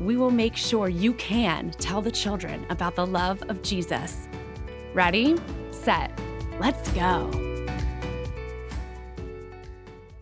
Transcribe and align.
we 0.00 0.16
will 0.16 0.30
make 0.30 0.56
sure 0.56 0.88
you 0.88 1.14
can 1.14 1.70
tell 1.72 2.00
the 2.00 2.10
children 2.10 2.66
about 2.70 2.94
the 2.96 3.06
love 3.06 3.42
of 3.48 3.62
Jesus. 3.62 4.28
Ready, 4.92 5.36
set, 5.70 6.18
let's 6.58 6.90
go. 6.92 7.30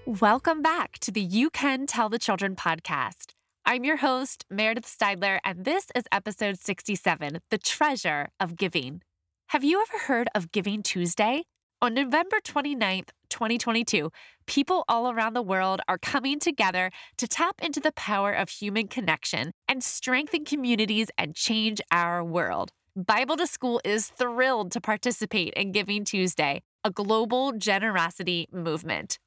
Welcome 0.07 0.63
back 0.63 0.99
to 0.99 1.11
the 1.11 1.21
You 1.21 1.49
Can 1.49 1.87
Tell 1.87 2.09
the 2.09 2.19
Children 2.19 2.57
podcast. 2.57 3.35
I'm 3.65 3.85
your 3.85 3.99
host, 3.99 4.45
Meredith 4.51 4.87
Steidler, 4.87 5.39
and 5.45 5.65
this 5.65 5.87
is 5.95 6.05
episode 6.11 6.59
67 6.59 7.39
The 7.51 7.59
Treasure 7.59 8.29
of 8.41 8.57
Giving. 8.57 9.03
Have 9.49 9.63
you 9.63 9.81
ever 9.81 10.05
heard 10.05 10.29
of 10.35 10.51
Giving 10.51 10.83
Tuesday? 10.83 11.45
On 11.81 11.95
November 11.95 12.39
29th, 12.45 13.11
2022, 13.33 14.13
people 14.47 14.85
all 14.89 15.11
around 15.11 15.33
the 15.33 15.43
world 15.43 15.81
are 15.89 15.99
coming 15.99 16.39
together 16.39 16.91
to 17.17 17.27
tap 17.27 17.57
into 17.61 17.81
the 17.81 17.93
power 17.93 18.33
of 18.33 18.49
human 18.49 18.87
connection 18.87 19.53
and 19.67 19.83
strengthen 19.83 20.45
communities 20.45 21.09
and 21.19 21.35
change 21.35 21.81
our 21.91 22.23
world. 22.23 22.71
Bible 22.95 23.37
to 23.39 23.47
School 23.47 23.81
is 23.85 24.09
thrilled 24.09 24.71
to 24.73 24.81
participate 24.81 25.55
in 25.55 25.73
Giving 25.73 26.05
Tuesday, 26.05 26.63
a 26.85 26.91
global 26.91 27.53
generosity 27.53 28.49
movement. 28.53 29.19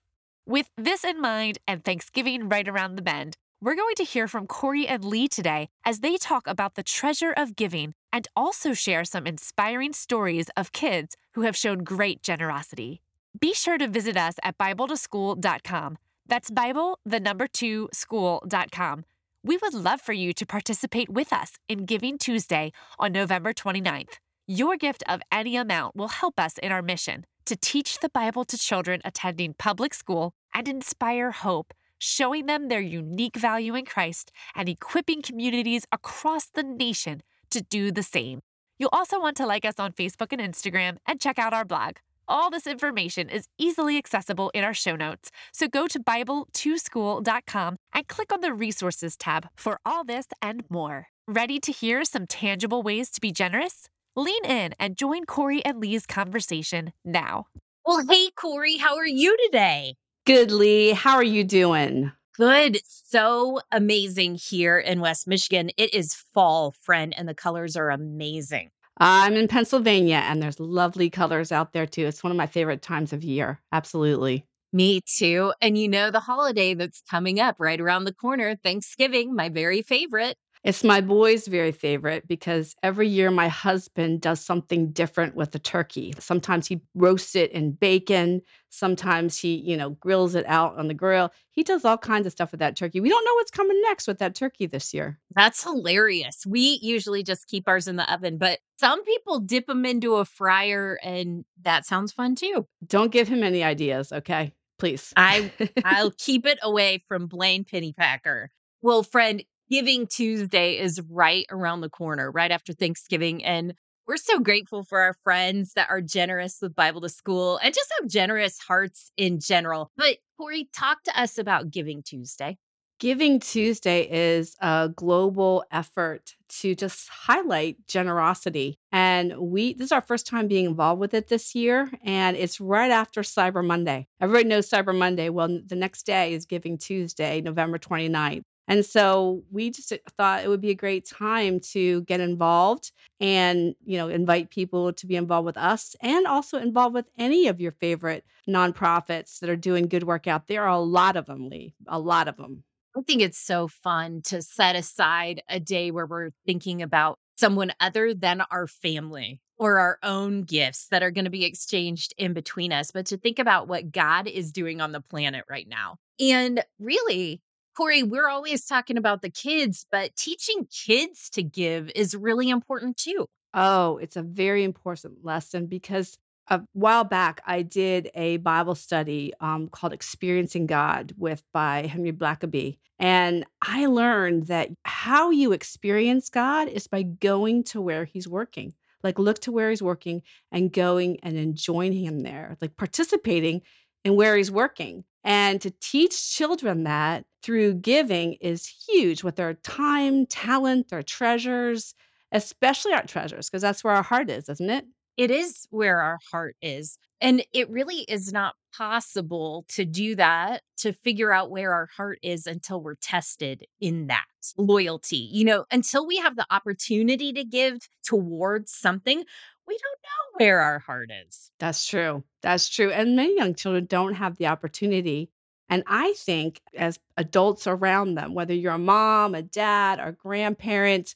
With 0.46 0.70
this 0.78 1.04
in 1.04 1.20
mind 1.20 1.58
and 1.68 1.84
Thanksgiving 1.84 2.48
right 2.48 2.68
around 2.68 2.96
the 2.96 3.02
bend, 3.02 3.36
we're 3.60 3.76
going 3.76 3.96
to 3.96 4.04
hear 4.04 4.28
from 4.28 4.46
Kori 4.46 4.86
and 4.88 5.04
Lee 5.04 5.28
today 5.28 5.70
as 5.84 6.02
they 6.02 6.18
talk 6.18 6.46
about 6.46 6.76
the 6.76 6.84
treasure 6.84 7.34
of 7.36 7.56
giving 7.56 7.96
and 8.14 8.28
also 8.36 8.74
share 8.74 9.04
some 9.04 9.26
inspiring 9.26 9.94
stories 9.94 10.48
of 10.56 10.72
kids 10.72 11.18
who 11.34 11.42
have 11.42 11.58
shown 11.58 11.80
great 11.80 12.22
generosity. 12.22 13.02
Be 13.46 13.54
sure 13.54 13.78
to 13.78 13.88
visit 13.88 14.18
us 14.18 14.38
at 14.42 14.58
BibleToSchool.com. 14.58 16.00
That's 16.26 16.50
Bible, 16.50 16.98
the 17.06 17.20
number 17.20 17.46
two, 17.46 17.90
school.com. 17.94 19.06
We 19.44 19.58
would 19.58 19.76
love 19.76 20.02
for 20.02 20.14
you 20.14 20.34
to 20.34 20.48
participate 20.48 21.10
with 21.10 21.32
us 21.32 21.52
in 21.70 21.86
Giving 21.86 22.18
Tuesday 22.18 22.72
on 22.98 23.12
November 23.12 23.54
29th. 23.54 24.14
Your 24.48 24.78
gift 24.78 25.04
of 25.08 25.22
any 25.32 25.58
amount 25.58 25.96
will 25.96 26.08
help 26.08 26.40
us 26.40 26.58
in 26.58 26.72
our 26.72 26.82
mission 26.82 27.24
to 27.46 27.56
teach 27.56 28.00
the 28.00 28.10
Bible 28.10 28.46
to 28.46 28.58
children 28.58 29.00
attending 29.06 29.54
public 29.54 29.94
school 29.94 30.34
and 30.52 30.68
inspire 30.68 31.30
hope, 31.30 31.72
showing 32.00 32.48
them 32.48 32.68
their 32.68 32.82
unique 32.82 33.38
value 33.38 33.76
in 33.76 33.86
Christ 33.86 34.32
and 34.56 34.68
equipping 34.68 35.22
communities 35.22 35.86
across 35.92 36.48
the 36.48 36.64
nation 36.64 37.22
to 37.52 37.62
do 37.62 37.92
the 37.92 38.02
same. 38.02 38.40
You'll 38.80 38.90
also 38.92 39.20
want 39.22 39.38
to 39.38 39.46
like 39.46 39.66
us 39.66 39.76
on 39.78 39.92
Facebook 39.92 40.32
and 40.32 40.42
Instagram 40.42 40.98
and 41.06 41.22
check 41.22 41.38
out 41.38 41.54
our 41.54 41.64
blog. 41.64 41.98
All 42.28 42.50
this 42.50 42.66
information 42.66 43.30
is 43.30 43.48
easily 43.58 43.98
accessible 43.98 44.50
in 44.56 44.64
our 44.64 44.74
show 44.74 44.96
notes, 44.96 45.30
so 45.52 45.68
go 45.68 45.88
to 45.88 46.00
Bible2School.com 46.00 47.78
and 47.94 48.08
click 48.08 48.34
on 48.34 48.42
the 48.42 48.54
Resources 48.54 49.16
tab 49.16 49.48
for 49.56 49.80
all 49.86 50.04
this 50.04 50.26
and 50.42 50.64
more. 50.70 51.08
Ready 51.28 51.60
to 51.60 51.72
hear 51.72 52.04
some 52.04 52.26
tangible 52.26 52.82
ways 52.82 53.12
to 53.12 53.22
be 53.22 53.32
generous? 53.32 53.90
Lean 54.16 54.44
in 54.46 54.74
and 54.80 54.98
join 54.98 55.26
Kori 55.26 55.64
and 55.64 55.80
Lee's 55.80 56.08
conversation 56.08 56.94
now. 57.04 57.46
Well, 57.86 58.04
hey, 58.10 58.30
Kori, 58.36 58.78
how 58.78 58.96
are 58.96 59.06
you 59.06 59.38
today? 59.46 59.96
Good, 60.26 60.52
Lee. 60.52 60.92
How 60.92 61.16
are 61.18 61.24
you 61.24 61.44
doing? 61.44 62.12
Good. 62.38 62.80
So 62.86 63.62
amazing 63.72 64.36
here 64.36 64.80
in 64.80 65.00
West 65.00 65.28
Michigan. 65.28 65.70
It 65.78 65.94
is 65.94 66.16
fall, 66.34 66.72
friend, 66.82 67.14
and 67.16 67.30
the 67.30 67.36
colors 67.36 67.76
are 67.78 67.92
amazing. 67.92 68.72
I'm 68.98 69.36
in 69.36 69.48
Pennsylvania 69.48 70.22
and 70.26 70.42
there's 70.42 70.60
lovely 70.60 71.10
colors 71.10 71.52
out 71.52 71.74
there 71.74 71.86
too. 71.86 72.06
It's 72.06 72.24
one 72.24 72.32
of 72.32 72.38
my 72.38 72.48
favorite 72.48 72.82
times 72.82 73.14
of 73.14 73.24
year. 73.24 73.62
Absolutely. 73.72 74.46
Me 74.74 75.02
too. 75.02 75.54
And 75.62 75.78
you 75.78 75.88
know, 75.88 76.12
the 76.12 76.20
holiday 76.20 76.74
that's 76.74 77.02
coming 77.10 77.40
up 77.40 77.56
right 77.60 77.80
around 77.80 78.04
the 78.06 78.14
corner, 78.14 78.56
Thanksgiving, 78.56 79.36
my 79.36 79.50
very 79.50 79.82
favorite. 79.82 80.38
It's 80.66 80.84
my 80.84 81.00
boy's 81.00 81.46
very 81.46 81.72
favorite 81.72 82.28
because 82.28 82.76
every 82.82 83.08
year 83.08 83.30
my 83.30 83.48
husband 83.48 84.22
does 84.22 84.44
something 84.44 84.90
different 84.90 85.36
with 85.36 85.52
the 85.52 85.60
turkey. 85.60 86.12
Sometimes 86.18 86.66
he 86.66 86.82
roasts 86.96 87.36
it 87.36 87.52
in 87.52 87.74
bacon. 87.74 88.42
Sometimes 88.70 89.38
he, 89.38 89.58
you 89.58 89.78
know, 89.78 89.92
grills 89.92 90.34
it 90.34 90.44
out 90.48 90.76
on 90.80 90.88
the 90.88 90.96
grill. 90.96 91.32
He 91.52 91.62
does 91.62 91.86
all 91.86 92.00
kinds 92.00 92.26
of 92.26 92.32
stuff 92.32 92.50
with 92.50 92.62
that 92.62 92.76
turkey. 92.76 93.00
We 93.00 93.10
don't 93.10 93.24
know 93.24 93.36
what's 93.36 93.52
coming 93.52 93.80
next 93.84 94.08
with 94.08 94.18
that 94.18 94.34
turkey 94.34 94.66
this 94.66 94.92
year. 94.92 95.20
That's 95.36 95.62
hilarious. 95.62 96.48
We 96.48 96.80
usually 96.82 97.22
just 97.22 97.46
keep 97.46 97.68
ours 97.68 97.88
in 97.88 97.98
the 97.98 98.12
oven, 98.12 98.40
but 98.40 98.58
some 98.80 99.04
people 99.04 99.42
dip 99.42 99.68
them 99.68 99.86
into 99.86 100.16
a 100.16 100.26
fryer 100.26 100.98
and 101.04 101.46
that 101.62 101.86
sounds 101.86 102.12
fun 102.12 102.34
too. 102.34 102.66
Don't 102.88 103.12
give 103.12 103.28
him 103.28 103.44
any 103.44 103.64
ideas, 103.64 104.12
okay? 104.12 104.52
Please. 104.80 105.14
I 105.16 105.52
I'll 105.84 106.12
keep 106.18 106.48
it 106.48 106.58
away 106.64 107.04
from 107.08 107.28
Blaine 107.28 107.66
Pennypacker. 107.66 108.48
Well, 108.82 109.04
friend, 109.04 109.44
Giving 109.70 110.06
Tuesday 110.06 110.78
is 110.78 111.02
right 111.10 111.46
around 111.50 111.82
the 111.82 111.90
corner, 111.90 112.30
right 112.30 112.52
after 112.52 112.72
Thanksgiving. 112.72 113.44
And 113.44 113.74
we're 114.08 114.18
so 114.18 114.38
grateful 114.40 114.84
for 114.84 115.00
our 115.00 115.16
friends 115.24 115.74
that 115.74 115.90
are 115.90 116.02
generous 116.02 116.60
with 116.62 116.76
Bible 116.76 117.02
to 117.02 117.10
School 117.10 117.58
and 117.64 117.74
just 117.74 117.92
have 118.00 118.08
generous 118.08 118.60
hearts 118.60 119.12
in 119.18 119.40
general. 119.40 119.90
But 119.98 120.18
Kori, 120.38 120.70
talk 120.72 121.02
to 121.06 121.20
us 121.20 121.40
about 121.40 121.72
Giving 121.72 122.04
Tuesday. 122.04 122.60
Giving 123.00 123.40
Tuesday 123.40 124.08
is 124.10 124.56
a 124.62 124.90
global 124.96 125.66
effort 125.72 126.36
to 126.60 126.76
just 126.76 127.10
highlight 127.10 127.78
generosity. 127.88 128.78
And 128.92 129.36
we, 129.36 129.74
this 129.74 129.86
is 129.86 129.92
our 129.92 130.00
first 130.00 130.28
time 130.28 130.48
being 130.48 130.66
involved 130.66 131.02
with 131.02 131.16
it 131.16 131.28
this 131.28 131.56
year. 131.56 131.90
And 132.04 132.38
it's 132.38 132.62
right 132.62 132.92
after 132.92 133.22
Cyber 133.22 133.66
Monday. 133.66 134.08
Everybody 134.22 134.48
knows 134.48 134.70
Cyber 134.70 134.96
Monday. 134.96 135.30
Well, 135.30 135.60
the 135.66 135.76
next 135.76 136.06
day 136.06 136.36
is 136.36 136.46
Giving 136.46 136.78
Tuesday, 136.78 137.42
November 137.42 137.80
29th. 137.80 138.44
And 138.68 138.86
so 138.86 139.44
we 139.52 139.70
just 139.70 139.92
uh, 139.92 139.98
thought 140.18 140.44
it 140.44 140.50
would 140.50 140.62
be 140.62 140.72
a 140.72 140.76
great 140.76 141.08
time 141.08 141.60
to 141.72 142.02
get 142.04 142.20
involved 142.20 142.92
and, 143.20 143.76
you 143.86 143.98
know, 143.98 144.10
invite 144.10 144.50
people 144.50 144.94
to 144.94 145.08
be 145.08 145.16
involved 145.16 145.46
with 145.46 145.58
us 145.58 145.96
and 146.02 146.26
also 146.26 146.58
involved 146.58 146.94
with 146.94 147.10
any 147.18 147.48
of 147.48 147.62
your 147.62 147.72
favorite 147.72 148.26
nonprofits 148.48 149.40
that 149.40 149.50
are 149.50 149.56
doing 149.56 149.88
good 149.88 150.04
work 150.04 150.28
out 150.28 150.48
there. 150.48 150.64
Are 150.64 150.70
a 150.70 150.80
lot 150.80 151.16
of 151.16 151.26
them, 151.26 151.50
Lee, 151.50 151.76
a 151.88 152.00
lot 152.00 152.28
of 152.28 152.38
them. 152.38 152.64
I 152.98 153.02
think 153.02 153.22
it's 153.22 153.38
so 153.38 153.68
fun 153.68 154.22
to 154.26 154.42
set 154.42 154.76
aside 154.76 155.44
a 155.50 155.60
day 155.60 155.92
where 155.92 156.06
we're 156.06 156.30
thinking 156.46 156.82
about 156.82 157.20
someone 157.38 157.74
other 157.82 158.14
than 158.14 158.42
our 158.50 158.68
family 158.68 159.42
or 159.58 159.80
our 159.80 160.00
own 160.04 160.44
gifts 160.44 160.88
that 160.92 161.04
are 161.04 161.12
going 161.12 161.26
to 161.26 161.32
be 161.32 161.46
exchanged 161.46 162.14
in 162.18 162.34
between 162.34 162.72
us, 162.72 162.92
but 162.92 163.06
to 163.08 163.18
think 163.18 163.40
about 163.40 163.68
what 163.68 163.92
God 163.92 164.28
is 164.28 164.52
doing 164.52 164.82
on 164.82 164.92
the 164.92 165.02
planet 165.02 165.44
right 165.50 165.68
now. 165.68 165.98
And 166.20 166.64
really, 166.80 167.42
Kori, 167.76 168.04
we're 168.04 168.28
always 168.28 168.66
talking 168.66 168.98
about 168.98 169.22
the 169.22 169.30
kids, 169.30 169.86
but 169.92 170.16
teaching 170.16 170.68
kids 170.72 171.30
to 171.32 171.44
give 171.44 171.92
is 171.96 172.16
really 172.16 172.50
important 172.50 172.98
too. 172.98 173.28
Oh, 173.54 173.98
it's 173.98 174.16
a 174.16 174.22
very 174.22 174.64
important 174.64 175.24
lesson 175.24 175.66
because 175.68 176.18
a 176.48 176.62
while 176.74 177.04
back 177.04 177.42
I 177.46 177.64
did 177.64 178.12
a 178.14 178.38
Bible 178.38 178.76
study 178.76 179.34
um, 179.40 179.68
called 179.68 179.94
Experiencing 179.94 180.68
God 180.68 181.14
with 181.18 181.44
by 181.54 181.88
Henry 181.88 182.12
Blackaby. 182.12 182.78
And 183.00 183.46
I 183.62 183.88
learned 183.88 184.48
that 184.48 184.70
how 184.84 185.32
you 185.32 185.52
experience 185.52 186.30
God 186.30 186.68
is 186.68 186.88
by 186.88 187.04
going 187.04 187.64
to 187.66 187.82
where 187.82 188.06
he's 188.06 188.28
working. 188.28 188.74
Like 189.04 189.20
look 189.20 189.40
to 189.42 189.52
where 189.52 189.70
he's 189.70 189.84
working 189.84 190.22
and 190.52 190.72
going 190.72 191.20
and 191.24 191.38
enjoying 191.38 191.94
him 191.94 192.22
there, 192.22 192.58
like 192.62 192.78
participating 192.78 193.62
in 194.04 194.16
where 194.16 194.38
he's 194.38 194.52
working. 194.52 195.04
And 195.26 195.60
to 195.62 195.72
teach 195.82 196.32
children 196.32 196.84
that 196.84 197.26
through 197.42 197.76
giving 197.76 198.34
is 198.36 198.72
huge 198.88 199.24
with 199.24 199.36
their 199.36 199.56
time, 199.56 200.28
talent, 200.28 200.90
their 200.90 201.04
treasures, 201.04 201.96
especially 202.32 202.94
our 202.94 203.06
treasures, 203.06 203.50
because 203.50 203.64
that's 203.64 203.84
where 203.84 203.96
our 203.96 204.04
heart 204.04 204.30
is, 204.30 204.48
isn't 204.48 204.70
it? 204.70 204.86
It 205.18 205.32
is 205.32 205.66
where 205.72 206.00
our 206.00 206.20
heart 206.32 206.56
is. 206.62 206.98
And 207.22 207.44
it 207.54 207.70
really 207.70 208.02
is 208.02 208.32
not 208.32 208.56
possible 208.78 209.66
to 209.70 209.86
do 209.86 210.16
that, 210.16 210.62
to 210.78 210.94
figure 210.94 211.32
out 211.32 211.50
where 211.50 211.74
our 211.74 211.88
heart 211.96 212.20
is 212.22 212.46
until 212.46 212.82
we're 212.82 212.96
tested 212.96 213.66
in 213.80 214.08
that 214.08 214.26
loyalty. 214.58 215.30
You 215.32 215.46
know, 215.46 215.66
until 215.72 216.06
we 216.06 216.18
have 216.18 216.36
the 216.36 216.46
opportunity 216.52 217.32
to 217.34 217.44
give 217.46 217.88
towards 218.06 218.74
something, 218.74 219.24
we 219.68 219.78
don't 219.78 220.00
know 220.04 220.46
where 220.46 220.62
our 220.62 220.80
heart 220.80 221.12
is. 221.28 221.52
That's 221.60 221.86
true. 221.86 222.24
That's 222.42 222.70
true. 222.70 222.92
And 222.92 223.16
many 223.16 223.38
young 223.38 223.56
children 223.56 223.86
don't 223.86 224.14
have 224.14 224.38
the 224.38 224.48
opportunity. 224.48 225.30
And 225.70 225.84
I 225.88 226.14
think 226.14 226.62
as 226.76 227.00
adults 227.18 227.66
around 227.66 228.16
them, 228.16 228.34
whether 228.34 228.54
you're 228.54 228.74
a 228.74 228.78
mom, 228.78 229.34
a 229.34 229.42
dad, 229.42 230.00
a 230.00 230.12
grandparent, 230.12 231.16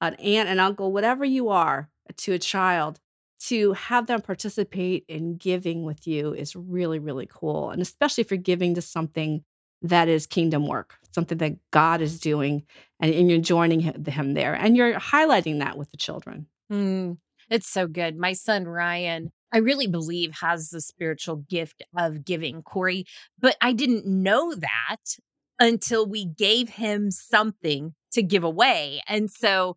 an 0.00 0.14
aunt, 0.14 0.48
an 0.48 0.60
uncle, 0.60 0.92
whatever 0.92 1.24
you 1.24 1.48
are 1.48 1.88
to 2.18 2.32
a 2.32 2.38
child, 2.38 3.00
to 3.38 3.72
have 3.74 4.06
them 4.06 4.20
participate 4.22 5.04
in 5.08 5.36
giving 5.36 5.84
with 5.84 6.06
you 6.06 6.32
is 6.32 6.56
really, 6.56 6.98
really 6.98 7.28
cool. 7.30 7.70
And 7.70 7.82
especially 7.82 8.22
if 8.22 8.30
you're 8.30 8.38
giving 8.38 8.74
to 8.74 8.82
something 8.82 9.44
that 9.82 10.08
is 10.08 10.26
kingdom 10.26 10.66
work, 10.66 10.94
something 11.12 11.38
that 11.38 11.56
God 11.70 12.00
is 12.00 12.18
doing, 12.18 12.64
and, 13.00 13.12
and 13.12 13.30
you're 13.30 13.40
joining 13.40 13.80
him, 13.80 14.04
him 14.04 14.34
there 14.34 14.54
and 14.54 14.76
you're 14.76 14.94
highlighting 14.94 15.58
that 15.60 15.76
with 15.76 15.90
the 15.90 15.96
children. 15.96 16.46
Mm, 16.72 17.18
it's 17.50 17.68
so 17.68 17.86
good. 17.86 18.16
My 18.16 18.32
son 18.32 18.64
Ryan, 18.64 19.32
I 19.52 19.58
really 19.58 19.86
believe 19.86 20.34
has 20.40 20.70
the 20.70 20.80
spiritual 20.80 21.36
gift 21.48 21.82
of 21.96 22.24
giving, 22.24 22.62
Kori, 22.62 23.06
but 23.38 23.56
I 23.60 23.72
didn't 23.72 24.06
know 24.06 24.54
that 24.54 24.96
until 25.58 26.06
we 26.06 26.26
gave 26.26 26.68
him 26.68 27.10
something 27.10 27.94
to 28.12 28.22
give 28.22 28.44
away. 28.44 29.00
And 29.08 29.30
so 29.30 29.76